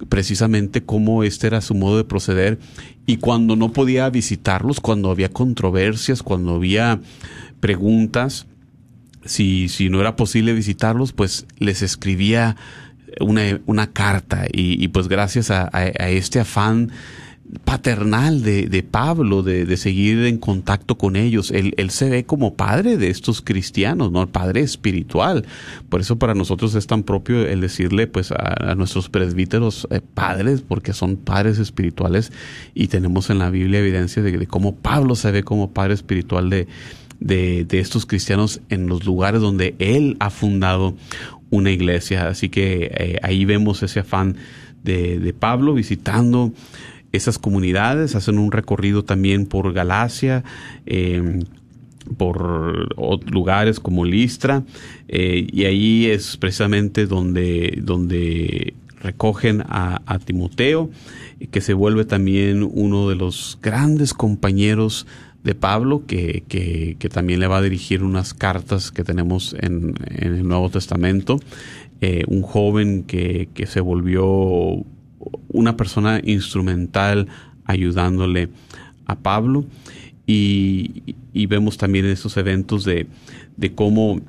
[0.08, 2.58] precisamente cómo este era su modo de proceder.
[3.06, 7.00] Y cuando no podía visitarlos, cuando había controversias, cuando había
[7.60, 8.46] preguntas,
[9.24, 12.56] si, si no era posible visitarlos, pues les escribía
[13.20, 14.46] una, una carta.
[14.52, 16.90] Y, pues gracias a, a, este afán
[17.64, 21.50] paternal de, de Pablo, de, de, seguir en contacto con ellos.
[21.50, 24.22] Él, él, se ve como padre de estos cristianos, ¿no?
[24.22, 25.46] El padre espiritual.
[25.88, 30.62] Por eso para nosotros es tan propio el decirle pues a, nuestros presbíteros eh, padres,
[30.62, 32.32] porque son padres espirituales
[32.74, 36.66] y tenemos en la Biblia evidencia de, cómo Pablo se ve como padre espiritual de,
[37.20, 40.94] de, de estos cristianos en los lugares donde él ha fundado
[41.50, 42.28] una iglesia.
[42.28, 44.36] Así que eh, ahí vemos ese afán
[44.82, 46.52] de, de, Pablo visitando
[47.16, 50.44] esas comunidades, hacen un recorrido también por Galacia,
[50.86, 51.40] eh,
[52.16, 54.62] por lugares como Listra,
[55.08, 60.90] eh, y ahí es precisamente donde, donde recogen a, Timoteo,
[61.50, 65.06] que se vuelve también uno de los grandes compañeros
[65.42, 70.34] de Pablo, que, que, también le va a dirigir unas cartas que tenemos en, en
[70.34, 71.38] el Nuevo Testamento.
[72.00, 74.84] Eh, un joven que, que se volvió
[75.48, 77.28] una persona instrumental
[77.64, 78.50] ayudándole
[79.06, 79.64] a Pablo.
[80.26, 81.16] Y,
[81.48, 83.06] vemos también estos eventos de,
[83.56, 84.20] de cómo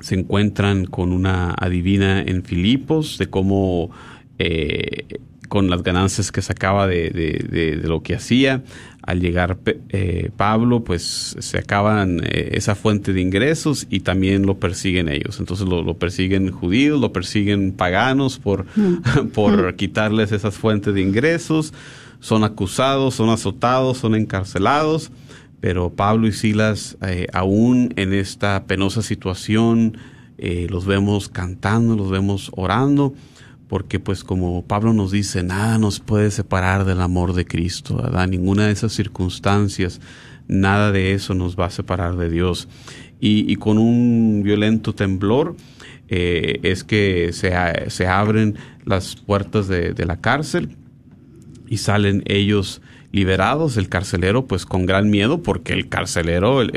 [0.00, 3.90] se encuentran con una adivina en Filipos, de cómo
[4.38, 8.62] eh, con las ganancias que sacaba de, de, de, lo que hacía,
[9.02, 14.58] al llegar eh, Pablo, pues se acaban eh, esa fuente de ingresos y también lo
[14.58, 15.40] persiguen ellos.
[15.40, 19.28] Entonces lo, lo persiguen judíos, lo persiguen paganos por, mm.
[19.32, 19.76] por mm.
[19.76, 21.72] quitarles esas fuentes de ingresos.
[22.20, 25.10] Son acusados, son azotados, son encarcelados.
[25.60, 29.96] Pero Pablo y Silas, eh, aún en esta penosa situación,
[30.36, 33.14] eh, los vemos cantando, los vemos orando
[33.68, 38.26] porque pues como Pablo nos dice, nada nos puede separar del amor de Cristo, ¿verdad?
[38.26, 40.00] Ninguna de esas circunstancias,
[40.48, 42.68] nada de eso nos va a separar de Dios.
[43.20, 45.56] Y, con un violento temblor
[46.08, 47.52] eh, es que se,
[47.90, 48.54] se, abren
[48.84, 50.76] las puertas de, de, la cárcel
[51.66, 56.68] y salen ellos liberados, el carcelero pues con gran miedo porque el carcelero eh,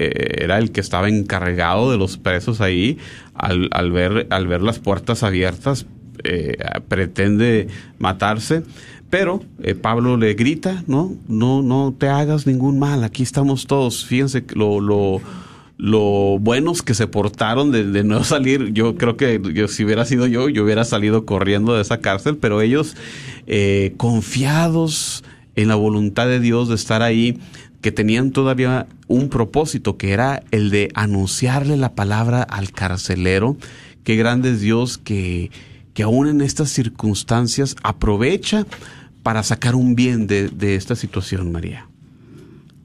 [0.41, 2.97] era el que estaba encargado de los presos ahí
[3.35, 5.85] al, al, ver, al ver las puertas abiertas
[6.23, 6.57] eh,
[6.87, 7.67] pretende
[7.99, 8.63] matarse,
[9.11, 14.05] pero eh, Pablo le grita, no, no, no te hagas ningún mal, aquí estamos todos.
[14.05, 15.21] Fíjense lo, lo,
[15.81, 18.71] lo buenos que se portaron de, no salir.
[18.71, 22.61] Yo creo que si hubiera sido yo, yo hubiera salido corriendo de esa cárcel, pero
[22.61, 22.95] ellos
[23.47, 25.23] eh, confiados
[25.55, 27.39] en la voluntad de Dios de estar ahí,
[27.81, 33.57] que tenían todavía un propósito, que era el de anunciarle la palabra al carcelero.
[34.03, 35.49] Qué grande es Dios que,
[35.93, 38.65] que aún en estas circunstancias aprovecha
[39.23, 41.87] para sacar un bien de, de esta situación, María.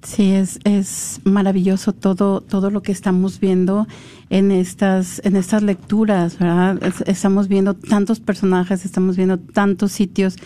[0.03, 3.89] Sí, es, es maravilloso todo, todo lo que estamos viendo
[4.31, 6.81] en estas, en estas lecturas, ¿verdad?
[6.85, 10.37] Es- estamos viendo tantos personajes, estamos viendo tantos sitios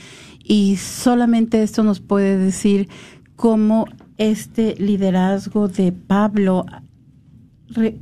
[0.43, 2.89] y solamente esto nos puede decir
[3.37, 3.87] cómo
[4.17, 6.65] este liderazgo de Pablo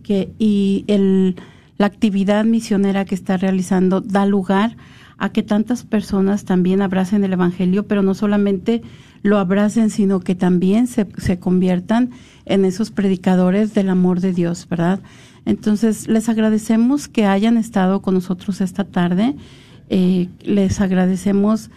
[0.02, 1.36] que, y el,
[1.78, 4.76] la actividad misionera que está realizando da lugar
[5.16, 8.82] a que tantas personas también abracen el Evangelio, pero no solamente
[9.22, 12.10] lo abracen, sino que también se, se conviertan
[12.44, 15.00] en esos predicadores del amor de Dios, ¿verdad?
[15.44, 19.34] Entonces, les agradecemos que hayan estado con nosotros esta tarde.
[19.88, 21.70] Eh, les agradecemos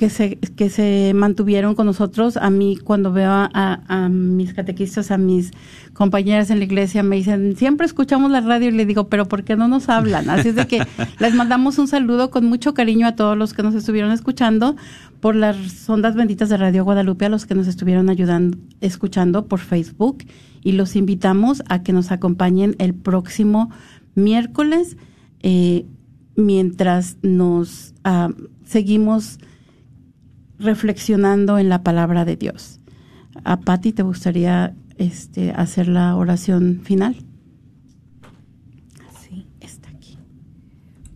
[0.00, 2.38] que se, que se mantuvieron con nosotros.
[2.38, 5.50] A mí, cuando veo a, mis catequistas, a mis
[5.92, 9.44] compañeras en la iglesia, me dicen, siempre escuchamos la radio y le digo, pero ¿por
[9.44, 10.30] qué no nos hablan?
[10.30, 10.82] Así es de que
[11.18, 14.74] les mandamos un saludo con mucho cariño a todos los que nos estuvieron escuchando
[15.20, 19.58] por las ondas benditas de Radio Guadalupe, a los que nos estuvieron ayudando, escuchando por
[19.60, 20.24] Facebook
[20.62, 23.68] y los invitamos a que nos acompañen el próximo
[24.14, 24.96] miércoles
[25.42, 25.84] eh,
[26.36, 28.30] mientras nos ah,
[28.64, 29.38] seguimos
[30.60, 32.80] reflexionando en la palabra de Dios.
[33.44, 37.16] A Patti, ¿te gustaría este, hacer la oración final?
[39.22, 39.46] Sí.
[39.60, 40.18] Está aquí.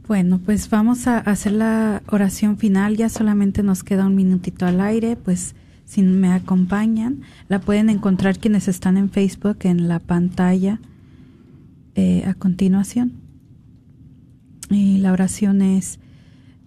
[0.09, 2.97] Bueno, pues vamos a hacer la oración final.
[2.97, 5.17] Ya solamente nos queda un minutito al aire.
[5.17, 10.81] Pues si me acompañan, la pueden encontrar quienes están en Facebook en la pantalla
[11.95, 13.13] eh, a continuación.
[14.71, 16.01] Y la oración es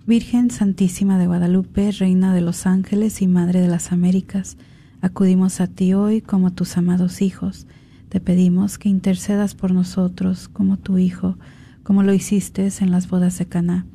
[0.08, 4.56] Virgen Santísima de Guadalupe, Reina de los Ángeles y Madre de las Américas,
[5.02, 7.68] acudimos a ti hoy como tus amados hijos.
[8.08, 11.38] Te pedimos que intercedas por nosotros como tu Hijo,
[11.84, 13.86] como lo hiciste en las bodas de Caná.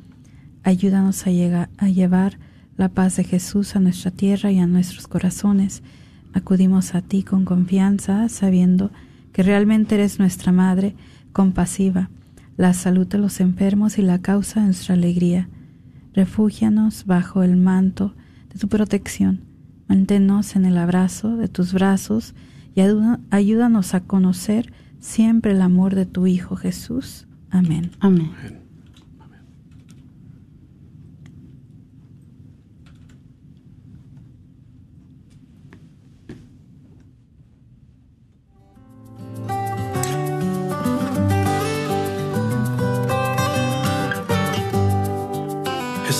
[0.61, 1.31] Ayúdanos a,
[1.77, 2.37] a llevar
[2.77, 5.81] la paz de Jesús a nuestra tierra y a nuestros corazones.
[6.31, 8.91] Acudimos a ti con confianza, sabiendo
[9.31, 10.93] que realmente eres nuestra Madre
[11.31, 12.11] compasiva,
[12.55, 15.49] la salud de los enfermos y la causa de nuestra alegría.
[16.13, 18.13] Refúgianos bajo el manto
[18.51, 19.41] de tu protección.
[19.87, 22.33] Manténnos en el abrazo de tus brazos
[22.75, 22.81] y
[23.29, 27.27] ayúdanos a conocer siempre el amor de tu Hijo Jesús.
[27.49, 27.91] Amén.
[27.99, 28.62] Amén.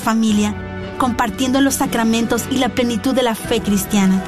[0.00, 0.54] familia,
[0.98, 4.22] compartiendo los sacramentos y la plenitud de la fe cristiana.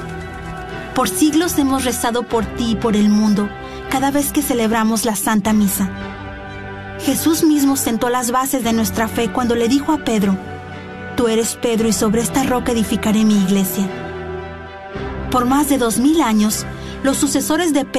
[0.94, 3.48] Por siglos hemos rezado por ti y por el mundo
[3.90, 5.90] cada vez que celebramos la Santa Misa.
[7.04, 10.36] Jesús mismo sentó las bases de nuestra fe cuando le dijo a Pedro,
[11.16, 13.86] Tú eres Pedro y sobre esta roca edificaré mi iglesia.
[15.30, 16.64] Por más de dos mil años,
[17.02, 17.88] los sucesores de Pedro